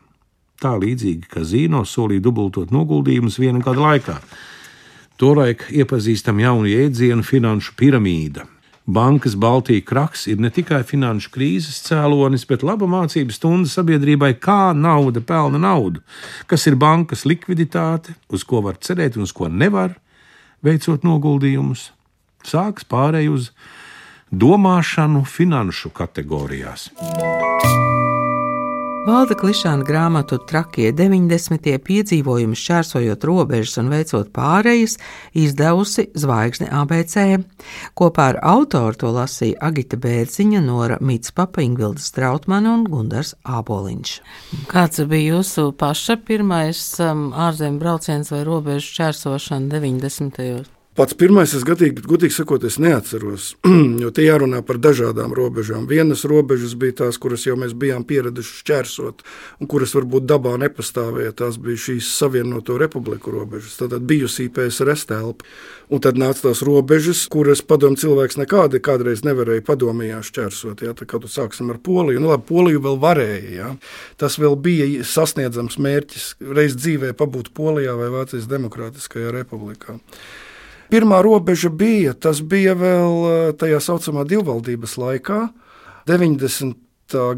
Tā 0.57 0.73
līdzīgi 0.81 1.29
kazino 1.29 1.83
solīja 1.85 2.25
dubultot 2.25 2.73
noguldījumus 2.73 3.37
viena 3.43 3.61
gada 3.61 3.83
laikā. 3.91 4.17
Tolaik 5.17 5.71
iepazīstam 5.73 6.43
jaunu 6.43 6.69
jēdzienu 6.69 7.25
finanšu 7.25 7.73
piramīda. 7.81 8.45
Bankas 8.87 9.33
Baltijas 9.35 9.87
kraks 9.89 10.27
ir 10.29 10.39
ne 10.39 10.51
tikai 10.53 10.83
finanšu 10.87 11.31
krīzes 11.35 11.81
cēlonis, 11.89 12.45
bet 12.47 12.63
laba 12.63 12.87
mācība 12.87 13.35
stunda 13.35 13.71
sabiedrībai, 13.73 14.35
kā 14.39 14.77
nauda 14.77 15.23
pelna 15.25 15.59
naudu, 15.59 16.05
kas 16.47 16.69
ir 16.69 16.77
bankas 16.77 17.25
likviditāte, 17.25 18.15
uz 18.29 18.45
ko 18.45 18.61
var 18.63 18.77
cerēt 18.77 19.17
un 19.17 19.25
uz 19.25 19.33
ko 19.35 19.49
nevar, 19.49 19.97
veicot 20.63 21.03
noguldījumus. 21.09 21.89
Sāks 22.47 22.87
pārēj 22.87 23.33
uz 23.33 23.51
domāšanu 24.31 25.25
finanšu 25.27 25.91
kategorijās. 25.97 26.91
Valda 29.07 29.37
Klišāna 29.39 29.85
grāmatu 29.87 30.35
Trakie 30.51 30.89
90. 30.91 31.69
piedzīvojumi 31.87 32.59
šķērsojot 32.59 33.23
robežas 33.29 33.79
un 33.79 33.93
veicot 33.93 34.33
pārējas, 34.35 34.97
izdevusi 35.31 36.09
Zvaigzne 36.19 36.67
ABC. 36.75 37.37
Kopā 37.95 38.27
ar 38.33 38.41
autoru 38.43 38.99
to 38.99 39.15
lasīja 39.15 39.63
Agita 39.69 39.95
Bērziņa, 40.03 40.65
Nora 40.67 40.99
Mitspapa, 40.99 41.63
Ingvilda 41.63 42.03
Strautmana 42.03 42.75
un 42.75 42.83
Gundars 42.91 43.37
Āboliņš. 43.47 44.19
Kāds 44.75 45.07
bija 45.07 45.37
jūsu 45.37 45.71
paša 45.79 46.19
pirmais 46.27 46.83
um, 46.99 47.29
ārzemju 47.31 47.79
brauciens 47.85 48.35
vai 48.35 48.43
robežu 48.49 48.91
šķērsošana 48.91 49.71
90. 49.71 50.76
Pats 50.97 51.13
pirmais, 51.13 51.53
es 51.53 51.61
gadīgi, 51.69 52.01
gudīgi 52.09 52.33
sakot, 52.33 52.63
es 52.65 52.79
neatceros, 52.81 53.51
jo 54.03 54.09
te 54.17 54.25
jārunā 54.25 54.63
par 54.65 54.79
dažādām 54.81 55.35
robežām. 55.37 55.85
Vienas 55.91 56.23
robežas 56.25 56.73
bija 56.73 57.03
tās, 57.03 57.19
kuras 57.21 57.43
jau 57.45 57.53
mēs 57.61 57.75
bijām 57.77 58.07
pieraduši 58.09 58.63
šķērsot, 58.63 59.21
un 59.61 59.69
kuras 59.69 59.93
varbūt 59.93 60.25
dabā 60.25 60.55
nepastāvēja. 60.63 61.35
Tās 61.43 61.59
bija 61.61 61.83
šīs 61.85 62.09
Savienoto 62.17 62.79
Republiku 62.81 63.35
robežas, 63.35 63.75
tad 63.77 63.93
bijusī 64.09 64.49
PSRS 64.49 65.05
telpa. 65.11 65.45
Un 65.93 66.01
tad 66.03 66.17
nāca 66.17 66.49
tās 66.49 66.65
robežas, 66.65 67.27
kuras 67.31 67.61
padomu 67.61 68.01
cilvēks 68.01 68.41
nekādi 68.41 68.81
kādreiz 68.81 69.21
nevarēja 69.29 69.67
padomījā 69.69 70.23
šķērsot. 70.25 70.81
Jā, 70.83 70.97
tā 70.97 71.05
kā 71.13 71.21
tu 71.21 71.29
sāksim 71.29 71.69
ar 71.71 71.83
Poliju, 71.85 72.25
nu 72.25 72.33
labi, 72.33 72.49
Poliju 72.49 72.81
vēl 72.89 72.99
varēja. 73.05 73.53
Jā. 73.53 73.69
Tas 74.17 74.41
vēl 74.41 74.57
bija 74.65 74.89
sasniedzams 75.05 75.77
mērķis 75.77 76.33
reiz 76.57 76.81
dzīvē 76.81 77.13
pabūt 77.21 77.53
Polijā 77.53 77.95
vai 78.01 78.09
Vācijas 78.17 78.49
Demokrātiskajā 78.49 79.37
republikā. 79.37 80.01
Pirmā 80.91 81.19
robeža 81.25 81.71
bija, 81.71 82.15
tas 82.15 82.41
bija 82.47 82.77
vēl 82.79 83.15
eh, 83.27 83.53
tajā 83.59 83.81
saucamā 83.83 84.23
divvaldības 84.29 84.97
laikā, 85.03 85.39
90. 86.07 86.77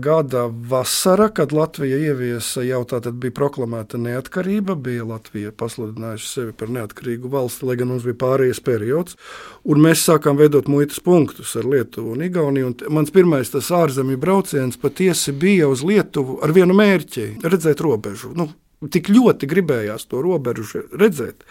gada 0.05 0.43
vasara, 0.69 1.31
kad 1.33 1.55
Latvija 1.57 1.97
ieviesa 2.11 2.61
jau 2.67 2.83
tātad 2.89 3.17
bija 3.21 3.33
proklamēta 3.39 3.97
neatkarība, 4.01 4.77
bija 4.77 5.07
Latvija 5.09 5.53
pasludinājusi 5.57 6.29
sevi 6.29 6.53
par 6.53 6.73
neatkarīgu 6.77 7.31
valsti, 7.33 7.65
lai 7.71 7.79
gan 7.81 7.89
mums 7.93 8.05
bija 8.05 8.19
pārējais 8.21 8.61
periods, 8.65 9.17
un 9.65 9.81
mēs 9.85 10.05
sākām 10.05 10.37
veidot 10.41 10.69
muitas 10.69 11.01
punktus 11.05 11.55
ar 11.57 11.69
Lietuvu 11.69 12.13
un 12.17 12.27
Igauniju, 12.29 12.73
un 12.75 12.99
mans 12.99 13.13
pirmais 13.15 13.53
tas 13.55 13.71
ārzemju 13.73 14.21
brauciens 14.21 14.77
patiesi 14.81 15.33
bija 15.33 15.71
uz 15.73 15.85
Lietuvu 15.89 16.43
ar 16.45 16.53
vienu 16.53 16.77
mērķi- 16.77 17.31
redzēt 17.53 17.81
robežu. 17.81 18.35
Nu, 18.37 18.51
tik 18.93 19.09
ļoti 19.09 19.49
gribējās 19.49 20.05
to 20.09 20.21
robežu 20.21 20.85
redzēt. 20.93 21.49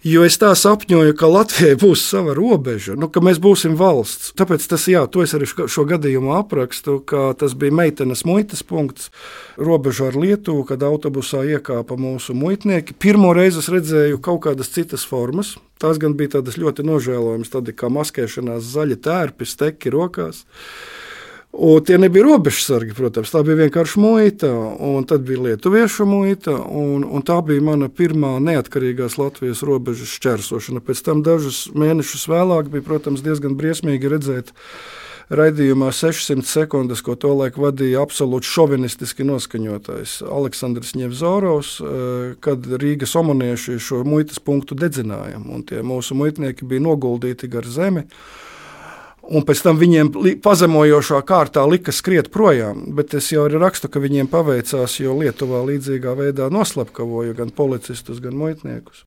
Jo 0.00 0.22
es 0.24 0.38
tā 0.40 0.48
sapņoju, 0.56 1.12
ka 1.12 1.28
Latvijai 1.28 1.76
būs 1.76 2.00
sava 2.08 2.32
robeža, 2.32 2.94
nu, 2.96 3.10
ka 3.12 3.20
mēs 3.20 3.36
būsim 3.36 3.74
valsts. 3.76 4.30
Tāpēc 4.38 4.64
tas, 4.70 4.86
jā, 4.88 5.02
to 5.12 5.20
es 5.20 5.34
arī 5.36 5.44
šo 5.44 5.84
gadījumu 5.90 6.32
aprakstu, 6.38 7.02
ka 7.04 7.34
tas 7.36 7.52
bija 7.52 7.74
meitenes 7.82 8.24
muitas 8.24 8.64
punkts, 8.64 9.10
robeža 9.60 10.08
ar 10.08 10.16
Lietuvu, 10.16 10.64
kad 10.70 10.80
autobusā 10.88 11.42
iekāpa 11.44 11.98
mūsu 12.00 12.32
muitnieki. 12.32 12.96
Pirmo 12.96 13.34
reizi 13.36 13.60
es 13.60 13.68
redzēju 13.68 14.22
kaut 14.24 14.46
kādas 14.48 14.72
citas 14.72 15.04
formas. 15.04 15.58
Tās 15.80 16.00
gan 16.00 16.16
bija 16.16 16.38
tādas 16.38 16.56
ļoti 16.60 16.84
nožēlojamas, 16.88 17.52
tādi 17.52 17.76
kā 17.76 17.92
maskēšanās 17.92 18.72
zaļi 18.72 18.96
tērpi, 19.04 19.52
steki 19.52 19.92
rokās. 19.92 20.46
Un 21.52 21.82
tie 21.82 21.96
nebija 21.98 22.22
robežsargi, 22.28 22.94
protams, 22.94 23.32
tā 23.34 23.40
bija 23.42 23.64
vienkārši 23.64 23.98
muita, 23.98 24.48
un 24.86 25.02
tad 25.08 25.24
bija 25.26 25.48
lietuviešu 25.48 26.06
muita, 26.06 26.54
un, 26.54 27.02
un 27.02 27.24
tā 27.26 27.40
bija 27.42 27.64
mana 27.66 27.88
pirmā 27.90 28.36
neatkarīgās 28.44 29.18
Latvijas 29.18 29.64
robežas 29.66 30.12
šķērsošana. 30.14 30.78
Pēc 30.86 31.02
tam 31.08 31.24
dažus 31.26 31.64
mēnešus 31.74 32.28
vēlāk 32.30 32.70
bija, 32.70 32.86
protams, 32.86 33.24
diezgan 33.26 33.56
briesmīgi 33.58 34.12
redzēt 34.12 34.54
raidījumā 35.30 35.90
600 35.94 36.46
sekundes, 36.46 37.02
ko 37.06 37.16
tolaik 37.18 37.58
vadīja 37.58 38.02
absolūti 38.06 38.46
šovinistiski 38.50 39.26
noskaņotais 39.26 40.20
Aleksandrs 40.26 40.94
Ņevzorovs, 40.98 41.72
eh, 41.82 42.36
kad 42.46 42.62
Rīgas 42.62 43.16
omanieši 43.18 43.78
šo 43.82 44.04
muitas 44.06 44.38
punktu 44.38 44.78
dedzināja, 44.78 45.42
un 45.42 45.66
tie 45.66 45.82
mūsu 45.82 46.14
muitnieki 46.14 46.62
bija 46.62 46.86
noguldīti 46.86 47.50
gar 47.50 47.66
zemi 47.66 48.06
un 49.30 49.44
pēc 49.46 49.62
tam 49.64 49.78
viņiem 49.80 50.12
pazemojošā 50.44 51.20
kārtā 51.26 51.64
lika 51.70 51.94
skriet 51.94 52.30
projām. 52.34 52.88
Bet 52.96 53.14
es 53.18 53.30
jau 53.32 53.46
rakstu, 53.52 53.90
ka 53.92 54.02
viņiem 54.02 54.30
paveicās, 54.30 54.98
jo 55.00 55.14
Lietuvā 55.20 55.62
līdzīgā 55.68 56.16
veidā 56.18 56.50
noslapkavoja 56.52 57.36
gan 57.38 57.54
policistus, 57.54 58.22
gan 58.22 58.36
muitniekus. 58.40 59.04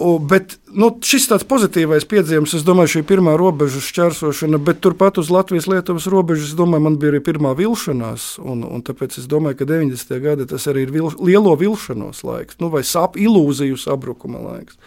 Bet 0.00 0.54
nu, 0.72 0.88
šis 1.04 1.26
tāds 1.28 1.44
pozitīvais 1.48 2.06
piedzīvums, 2.08 2.54
es 2.56 2.64
domāju, 2.64 2.94
šī 2.94 3.02
pirmā 3.10 3.34
robežu 3.36 3.82
šķērsošana, 3.84 4.60
bet 4.64 4.80
turpat 4.80 5.20
uz 5.20 5.28
Latvijas-Lietuvas 5.32 6.06
robežas, 6.10 6.54
es 6.54 6.56
domāju, 6.56 6.86
man 6.86 6.96
bija 7.00 7.12
arī 7.12 7.20
pirmā 7.26 7.52
vilšanās, 7.58 8.30
un, 8.40 8.64
un 8.64 8.84
tāpēc 8.86 9.18
es 9.20 9.28
domāju, 9.28 9.58
ka 9.60 9.68
90. 9.68 10.14
gadi 10.24 10.48
tas 10.48 10.64
arī 10.72 10.86
ir 10.86 10.94
vil, 10.94 11.10
lielo 11.20 11.52
vilšanos 11.60 12.24
laiks, 12.24 12.56
nu, 12.64 12.72
vai 12.72 12.80
sap, 12.86 13.20
ilūziju 13.20 13.76
sabrukuma 13.80 14.40
laiks. 14.46 14.80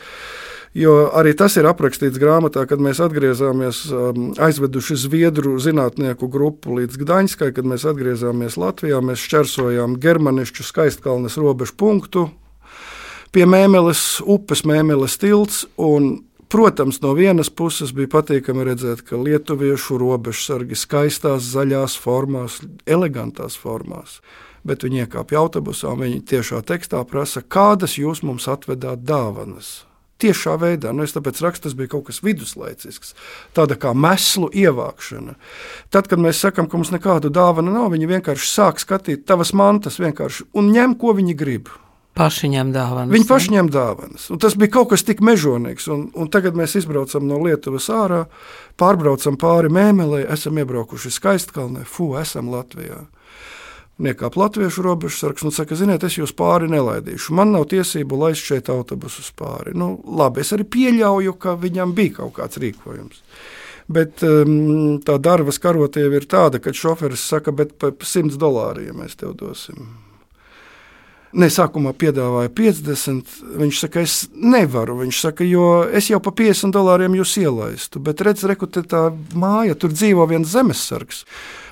Jo 0.73 1.11
arī 1.13 1.35
tas 1.37 1.53
ir 1.59 1.67
aprakstīts 1.69 2.17
grāmatā, 2.17 2.63
kad 2.65 2.81
mēs 2.81 2.97
atgriezāmies, 3.03 3.83
um, 3.93 4.31
aizveduši 4.41 4.97
zviedru 5.03 5.59
zinātnieku 5.61 6.25
grupu 6.33 6.79
līdz 6.79 6.97
Gdaņskai, 6.97 7.51
kad 7.53 7.69
mēs 7.69 7.85
atgriezāmies 7.85 8.57
Latvijā. 8.57 8.97
Mēs 9.05 9.21
šķērsojām 9.21 9.99
Germanišķu 10.01 10.65
skaistkalnes 10.65 11.37
robežu 11.37 11.77
punktu 11.77 12.25
pie 13.33 13.45
Mēmeles 13.49 14.01
upes, 14.25 14.65
Mēmeles 14.65 15.19
tilts. 15.21 15.67
Protams, 16.53 16.99
no 17.01 17.13
vienas 17.17 17.49
puses 17.53 17.93
bija 17.93 18.09
patīkami 18.13 18.65
redzēt, 18.65 19.05
ka 19.05 19.17
lietuviešu 19.17 19.97
robežsargi 20.01 20.77
skaistās, 20.77 21.47
zaļās 21.53 21.97
formās, 22.01 22.59
elegantās 22.85 23.57
formās. 23.57 24.19
Bet 24.65 24.85
viņi 24.85 25.05
iekāpja 25.05 25.41
autobusā 25.41 25.93
un 25.93 26.05
viņi 26.05 26.21
tiešā 26.33 26.65
tekstā 26.65 27.01
prasa, 27.09 27.41
kādas 27.41 27.97
jūs 28.01 28.21
mums 28.25 28.45
atvedāt 28.49 29.01
dāvanas 29.05 29.83
tiešā 30.23 30.55
veidā. 30.61 30.95
Nu, 30.95 31.05
es 31.05 31.15
tāpēc 31.15 31.43
rakstu, 31.43 31.67
tas 31.67 31.77
bija 31.77 31.93
kaut 31.93 32.07
kas 32.09 32.23
viduslaicisks, 32.25 33.13
tāda 33.55 33.77
kā 33.79 33.93
meslu 33.93 34.49
ievākšana. 34.49 35.37
Tad, 35.93 36.09
kad 36.11 36.23
mēs 36.23 36.41
sakām, 36.43 36.71
ka 36.71 36.79
mums 36.79 36.93
nekādu 36.95 37.31
dāvanu 37.33 37.75
nav, 37.75 37.91
viņi 37.93 38.11
vienkārši 38.15 38.49
sāk 38.49 38.83
skatīt 38.83 39.27
tavas 39.29 39.53
mantas 39.53 39.99
un 39.99 40.73
ņem, 40.73 40.97
ko 40.99 41.13
viņi 41.17 41.37
grib. 41.37 41.71
Paši 42.13 42.51
ņem 42.53 42.69
dāvanas. 42.75 43.09
Viņi 43.09 43.25
paši 43.25 43.53
ņem 43.55 43.69
dāvanas. 43.73 44.27
Un 44.29 44.41
tas 44.41 44.53
bija 44.53 44.75
kaut 44.75 44.91
kas 44.91 45.01
tik 45.05 45.23
mežonīgs. 45.25 45.87
Un, 45.89 46.03
un 46.13 46.29
tagad 46.29 46.53
mēs 46.53 46.75
izbraucam 46.77 47.25
no 47.25 47.39
Lietuvas 47.41 47.87
ārā, 47.89 48.19
pārbraucam 48.77 49.39
pāri 49.41 49.71
Mēmelē, 49.73 50.21
esam 50.35 50.59
iebraukuši 50.61 51.09
Skaistkalnē, 51.15 51.87
fu, 51.89 52.11
esam 52.21 52.53
Latvijā 52.53 53.01
niekāp 54.01 54.37
latviešu 54.39 54.83
robežsargs 54.85 55.45
un 55.45 55.53
saka, 55.53 55.77
ziniet, 55.77 56.03
es 56.03 56.17
jūs 56.17 56.33
pāri 56.37 56.69
nelaidīšu. 56.71 57.35
Man 57.37 57.53
nav 57.53 57.67
tiesību 57.73 58.17
laist 58.25 58.45
šeit 58.45 58.71
autobusus 58.73 59.29
pāri. 59.37 59.75
Nu, 59.77 59.95
labi, 60.03 60.41
es 60.41 60.53
arī 60.55 60.65
pieļauju, 60.65 61.35
ka 61.37 61.57
viņam 61.59 61.93
bija 61.97 62.19
kaut 62.21 62.37
kāds 62.39 62.61
rīkojums. 62.63 63.21
Bet 63.93 64.23
um, 64.23 65.01
tā 65.03 65.17
darba 65.19 65.51
karotība 65.51 66.21
ir 66.21 66.29
tāda, 66.31 66.61
ka 66.63 66.73
šoferis 66.73 67.25
saka, 67.27 67.51
bet 67.51 67.75
par 67.77 67.93
100 67.99 68.39
dolāriem 68.39 69.03
mēs 69.03 69.19
tev 69.19 69.35
dosim. 69.37 69.91
Ne, 71.33 71.47
sākumā 71.49 71.95
piedāvāja 71.97 72.51
50. 72.53 73.31
Viņš 73.57 73.79
saka, 73.81 74.03
es 74.05 74.17
nevaru. 74.37 74.99
Viņš 75.01 75.21
saka, 75.25 75.45
jo 75.47 75.81
es 75.89 76.11
jau 76.11 76.19
par 76.21 76.35
50 76.37 76.73
dolāriem 76.75 77.17
jūs 77.17 77.33
ielaistu. 77.41 78.01
Bet 78.05 78.21
redziet, 78.21 78.51
rekrutē 78.51 78.83
tā 78.85 79.07
māja, 79.33 79.73
tur 79.73 79.95
dzīvo 79.95 80.27
viens 80.29 80.51
zemesargs. 80.53 81.23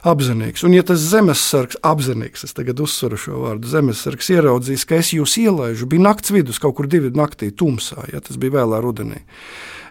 Apzinīgs. 0.02 0.64
Un, 0.66 0.74
ja 0.74 0.82
tas 0.86 1.04
zemesargs, 1.12 1.78
apzinīgs, 1.86 2.48
es 2.48 2.56
tagad 2.58 2.80
uzsveru 2.82 3.20
šo 3.22 3.44
vārdu, 3.44 3.70
zemesargs 3.70 4.32
ieraudzīs, 4.34 4.88
ka 4.90 4.98
es 4.98 5.12
jūs 5.14 5.36
ielaižu, 5.44 5.86
bija 5.92 6.08
nakts 6.08 6.34
vidus, 6.34 6.58
kaut 6.62 6.80
kur 6.80 6.90
divi 6.90 7.12
naktī, 7.14 7.52
tumsā, 7.54 8.08
ja 8.10 8.24
tas 8.26 8.42
bija 8.42 8.62
vēlā 8.62 8.82
rudenī 8.82 9.22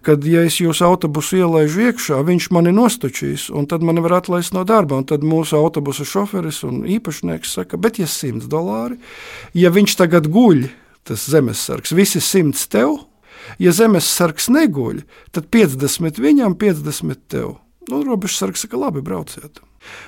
kad, 0.07 0.25
ja 0.25 0.45
es 0.47 0.59
jūsu 0.61 0.85
autobusu 0.87 1.41
ielaižu 1.41 1.85
iekšā, 1.89 2.21
viņš 2.27 2.49
mani 2.57 2.73
nostučīs, 2.75 3.49
un 3.53 3.69
tad 3.71 3.85
mani 3.87 4.03
var 4.05 4.21
atlaist 4.21 4.55
no 4.57 4.65
darba. 4.69 4.99
Un 5.01 5.07
tad 5.09 5.25
mūsu 5.27 5.59
autobusa 5.59 6.07
šoferis 6.09 6.63
un 6.67 6.83
īpašnieks 6.89 7.57
saka, 7.59 7.81
bet 7.81 8.01
ja 8.01 8.09
100 8.09 8.49
dolāri, 8.51 9.01
ja 9.57 9.73
viņš 9.75 9.97
tagad 10.01 10.31
guļ, 10.33 10.69
tas 11.09 11.29
zemesargs, 11.33 11.95
visi 11.97 12.23
100 12.25 12.69
tev, 12.73 12.97
ja 13.61 13.75
zemesargs 13.77 14.51
neguļ, 14.53 15.03
tad 15.37 15.51
50 15.53 16.21
viņam, 16.21 16.57
50 16.61 17.27
tev. 17.31 17.59
Nu, 17.91 18.05
robežsargs 18.07 18.67
saka, 18.67 18.79
labi, 18.81 19.03
brauciet. 19.05 19.61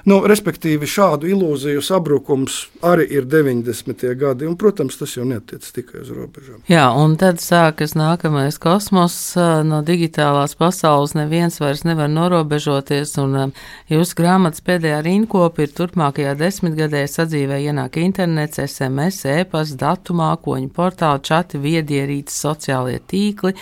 Nu, 0.04 0.18
respektīvi, 0.28 0.86
šādu 0.88 1.28
ilūziju 1.30 1.82
sabrukums 1.84 2.58
arī 2.84 3.06
ir 3.16 3.26
90. 3.30 4.02
gadi, 4.18 4.46
un, 4.48 4.56
protams, 4.58 4.98
tas 5.00 5.14
jau 5.16 5.24
netiec 5.28 5.64
tikai 5.64 6.02
uz 6.02 6.10
robežām. 6.12 6.58
Jā, 6.70 6.88
un 6.98 7.14
tad 7.20 7.40
sākas 7.42 7.94
nākamais 7.96 8.58
kosmos. 8.62 9.16
No 9.68 9.80
digitālās 9.86 10.56
pasaules 10.58 11.14
neviens 11.16 11.56
vairs 11.62 11.84
nevar 11.88 12.10
norobežoties, 12.12 13.14
un 13.22 13.54
jūsu 13.92 14.18
grāmatas 14.18 14.64
pēdējā 14.66 14.98
rīnkopa 15.06 15.64
ir 15.64 15.72
turpmākajā 15.78 16.34
desmitgadē 16.40 17.06
sadzīvē 17.08 17.62
ienāk 17.68 18.00
internets, 18.02 18.60
SMS, 18.66 19.24
e-pasta, 19.38 19.78
datu 19.86 20.18
mākoņu, 20.18 20.68
portāli, 20.74 21.24
čati, 21.30 21.62
viedierīces, 21.62 22.42
sociālie 22.44 22.98
tīkli 23.00 23.54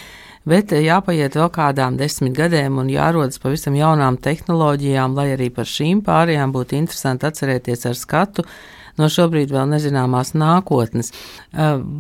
bet 0.49 0.73
jāpaiet 0.73 1.37
vēl 1.37 1.49
kādām 1.53 1.97
desmit 2.01 2.35
gadiem 2.37 2.81
un 2.81 2.91
jārodas 2.93 3.41
pavisam 3.43 3.77
jaunām 3.79 4.19
tehnoloģijām, 4.23 5.17
lai 5.17 5.31
arī 5.37 5.51
par 5.55 5.69
šīm 5.69 6.05
pārējām 6.07 6.53
būtu 6.55 6.79
interesanti 6.79 7.29
atcerēties 7.29 7.87
ar 7.91 7.99
skatu 7.99 8.47
no 9.01 9.09
šobrīd 9.09 9.53
vēl 9.55 9.69
nezināmās 9.71 10.35
nākotnes. 10.37 11.13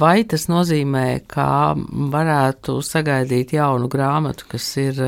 Vai 0.00 0.20
tas 0.28 0.48
nozīmē, 0.52 1.06
ka 1.30 1.74
varētu 2.12 2.80
sagaidīt 2.84 3.54
jaunu 3.56 3.88
grāmatu, 3.92 4.48
kas 4.50 4.70
ir, 4.82 5.00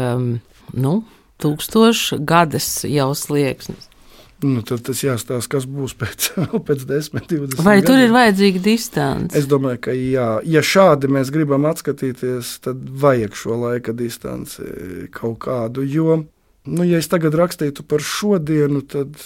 nu, 0.73 0.99
tūkstošu 1.43 2.23
gadas 2.25 2.75
jau 2.89 3.11
slieksnis? 3.19 3.92
Nu, 4.47 4.63
tad 4.67 4.83
tas 4.87 5.01
jāstāsta, 5.05 5.51
kas 5.57 5.67
būs 5.71 5.95
pēc, 5.99 6.29
pēc 6.69 6.85
10, 6.89 7.27
20 7.31 7.63
Vai 7.63 7.79
gadiem. 7.79 7.87
tur 7.89 8.03
ir 8.03 8.15
vajadzīga 8.15 8.63
distance? 8.65 9.39
Es 9.39 9.49
domāju, 9.51 9.81
ka 9.87 9.95
jā. 9.97 10.29
Ja 10.49 10.63
šādi 10.67 11.11
mēs 11.13 11.33
gribam 11.35 11.67
atskatīties, 11.71 12.57
tad 12.67 12.83
vajag 13.05 13.39
šo 13.39 13.59
laika 13.65 13.95
distanci 13.97 14.67
kaut 15.15 15.41
kādu. 15.47 15.87
Jo, 15.87 16.23
nu, 16.67 16.89
ja 16.89 17.01
es 17.03 17.11
tagad 17.13 17.37
rakstītu 17.39 17.87
par 17.89 18.05
šodienu, 18.05 18.83
tad 18.83 19.17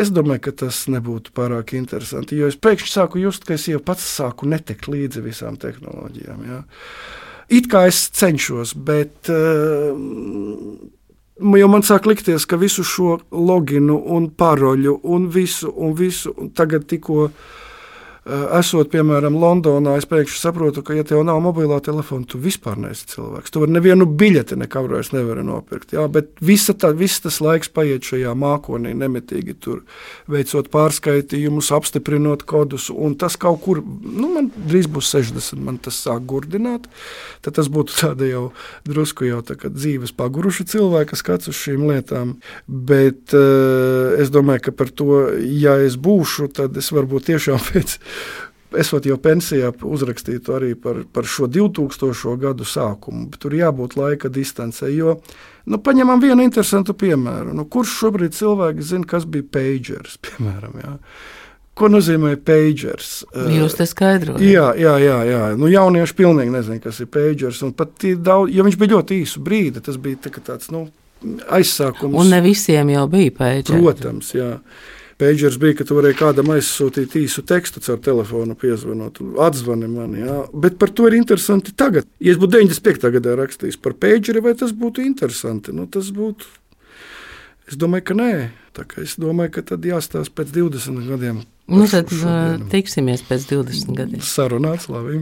es 0.00 0.12
domāju, 0.14 0.44
ka 0.48 0.56
tas 0.66 0.84
nebūtu 0.92 1.34
pārāk 1.36 1.74
interesanti. 1.78 2.38
Jo 2.40 2.52
es 2.52 2.60
pēkšņi 2.60 2.94
sāku 2.94 3.24
just, 3.24 3.48
ka 3.48 3.56
es 3.56 3.66
jau 3.68 3.82
pats 3.84 4.06
sāku 4.20 4.48
netikt 4.48 4.88
līdzi 4.92 5.24
visām 5.24 5.58
tehnoloģijām. 5.60 6.46
Jā. 6.48 6.62
It 7.50 7.66
kā 7.72 7.88
es 7.90 8.04
cenšos, 8.14 8.76
bet. 8.78 9.26
Uh, 9.32 10.90
Jo 11.40 11.68
man 11.72 11.80
sāk 11.86 12.04
likties, 12.04 12.44
ka 12.44 12.58
visu 12.60 12.84
šo 12.84 13.14
loginu 13.32 13.96
un 14.12 14.28
paroļu 14.36 14.98
un 15.08 15.28
visu, 15.32 15.70
un 15.72 15.94
visu 15.96 16.34
un 16.36 16.50
tagad 16.52 16.84
tikko 16.90 17.30
esot, 18.28 18.90
piemēram, 18.92 19.36
Londonā, 19.40 19.94
es 19.96 20.06
pēkšņi 20.08 20.36
saprotu, 20.36 20.82
ka, 20.84 20.92
ja 20.96 21.04
tev 21.08 21.22
nav 21.24 21.40
mobilā 21.40 21.78
telefona, 21.84 22.26
tu 22.28 22.40
vispār 22.40 22.76
neesi 22.80 23.06
cilvēks. 23.14 23.52
Tu 23.52 23.62
vari 23.62 23.72
nevienu 23.72 24.04
biļeti 24.04 24.58
nekā 24.60 24.82
vairs 24.84 25.12
nevari 25.14 25.44
nopirkt. 25.46 25.94
Jā, 25.96 26.04
bet 26.12 26.34
visa 26.44 26.74
tā, 26.76 26.92
viss 26.96 27.22
tas 27.24 27.40
laiks 27.40 27.72
paiet 27.72 28.04
šajā 28.04 28.34
mākonī, 28.36 28.92
nemitīgi 29.00 29.56
tur 29.64 29.80
veicot 30.30 30.68
pārskaitījumus, 30.72 31.72
apstiprinot 31.72 32.44
kodus. 32.48 32.90
Un 32.92 33.16
tas 33.20 33.38
kaut 33.40 33.62
kur, 33.64 33.80
nu, 33.80 34.28
man 34.36 34.50
drīz 34.68 34.90
būs 34.92 35.14
60, 35.16 35.64
man 35.64 35.80
tas 35.80 36.02
sāk 36.04 36.26
gurdināt. 36.28 36.90
Tad 37.40 37.56
tas 37.56 37.72
būtu 37.72 37.96
tāda 37.96 38.28
jau 38.28 38.44
drusku 38.84 39.30
jau 39.30 39.40
tā 39.46 39.56
kā 39.56 39.72
dzīves 39.72 40.12
paguruša 40.16 40.68
cilvēka 40.68 41.16
skats 41.16 41.48
uz 41.48 41.56
šīm 41.56 41.88
lietām. 41.88 42.36
Bet 42.68 43.32
uh, 43.32 44.12
es 44.20 44.28
domāju, 44.32 44.66
ka 44.68 44.76
par 44.76 44.92
to, 44.92 45.24
ja 45.40 45.78
es 45.80 45.96
būšu, 45.96 46.50
tad 46.60 46.76
es 46.76 46.92
varbūt 46.92 47.30
tiešām 47.32 47.64
pēc 47.72 47.96
esot 48.78 49.06
jau 49.06 49.16
pensijā, 49.20 49.72
uzrakstītu 49.82 50.54
arī 50.54 50.74
par, 50.78 51.02
par 51.12 51.26
šo 51.28 51.48
2000. 51.50 52.36
gadu 52.40 52.66
sākumu. 52.66 53.28
Tur 53.40 53.56
jābūt 53.56 53.96
laika 53.98 54.30
distancē. 54.32 54.90
Jo, 54.94 55.18
nu, 55.66 55.80
paņemam 55.82 56.22
vienu 56.22 56.44
interesantu 56.46 56.94
piemēru. 56.98 57.54
Nu, 57.56 57.66
kurš 57.70 57.96
šobrīd 58.04 58.36
cilvēks 58.36 58.92
zina, 58.92 59.08
kas 59.10 59.26
bija 59.26 59.46
pagers? 59.58 60.18
Piemēram, 60.26 60.78
jā? 60.82 60.94
Ko 61.80 61.88
nozīmē 61.88 62.34
pagers? 62.44 63.22
Jūs 63.32 63.78
te 63.78 63.86
skaidrojat. 63.88 64.42
Jā, 64.44 64.70
jā, 64.76 64.96
jā. 65.00 65.18
jā. 65.24 65.42
Nu, 65.56 65.70
jaunieši 65.70 66.16
pilnīgi 66.18 66.52
nezina, 66.52 66.80
kas 66.82 67.00
ir 67.00 67.08
pagers. 67.10 67.62
Daudz, 67.64 68.52
ja 68.52 68.66
viņš 68.66 68.78
bija 68.80 68.96
ļoti 68.96 69.20
īsu 69.24 69.42
brīdi, 69.44 69.82
tas 69.86 69.96
bija 70.02 70.20
tā, 70.26 70.34
tāds 70.44 70.68
nu, 70.74 70.88
aizsākums. 71.48 72.18
Un 72.20 72.34
ne 72.34 72.42
visiem 72.44 72.92
jau 72.92 73.06
bija 73.10 73.32
pagers. 73.38 73.72
Protams, 73.72 74.34
jā. 74.36 74.52
Pagers 75.20 75.58
bija, 75.60 75.76
ka 75.76 75.84
tu 75.84 75.98
varēji 75.98 76.16
kādam 76.16 76.48
aizsūtīt 76.54 77.12
īsu 77.20 77.42
tekstu 77.44 77.82
caur 77.84 77.98
telefonu, 78.00 78.54
piezvanot, 78.56 79.18
atzvani 79.44 79.88
man. 79.92 80.14
Jā. 80.16 80.36
Bet 80.64 80.78
par 80.80 80.88
to 80.96 81.10
ir 81.10 81.18
interesanti 81.18 81.74
tagad. 81.76 82.06
Ja 82.24 82.32
es 82.32 82.40
būtu 82.40 82.56
95. 82.56 83.10
gadā 83.18 83.34
rakstījis 83.42 83.76
par 83.84 83.98
pageri, 84.00 84.40
vai 84.40 84.54
tas 84.56 84.72
būtu 84.72 85.04
interesanti? 85.04 85.74
Nu, 85.76 85.84
tas 85.92 86.08
būtu. 86.16 86.48
Es 87.68 87.76
domāju, 87.76 88.06
ka 88.08 88.16
nē. 88.16 88.32
Tā 88.72 88.86
kā 88.88 89.02
es 89.04 89.18
domāju, 89.20 89.52
ka 89.58 89.64
tad 89.74 89.84
jāstāsta 89.84 90.32
pēc 90.40 90.54
20 90.56 91.04
gadiem. 91.10 91.42
Nu, 91.68 91.84
tad 91.90 92.08
šodienu. 92.08 92.70
tiksimies 92.72 93.20
pēc 93.28 93.44
20 93.50 93.92
gadiem. 93.98 94.24
Sarunāts, 94.24 94.88
labi. 94.88 95.20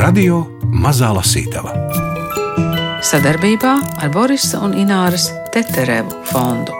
Radio 0.00 0.59
Mazā 0.80 1.10
Lasītava 1.12 1.74
Sadarbībā 3.04 3.74
ar 4.00 4.12
Borisa 4.14 4.62
un 4.64 4.72
Ināras 4.80 5.28
Teterevu 5.52 6.22
fondu. 6.30 6.72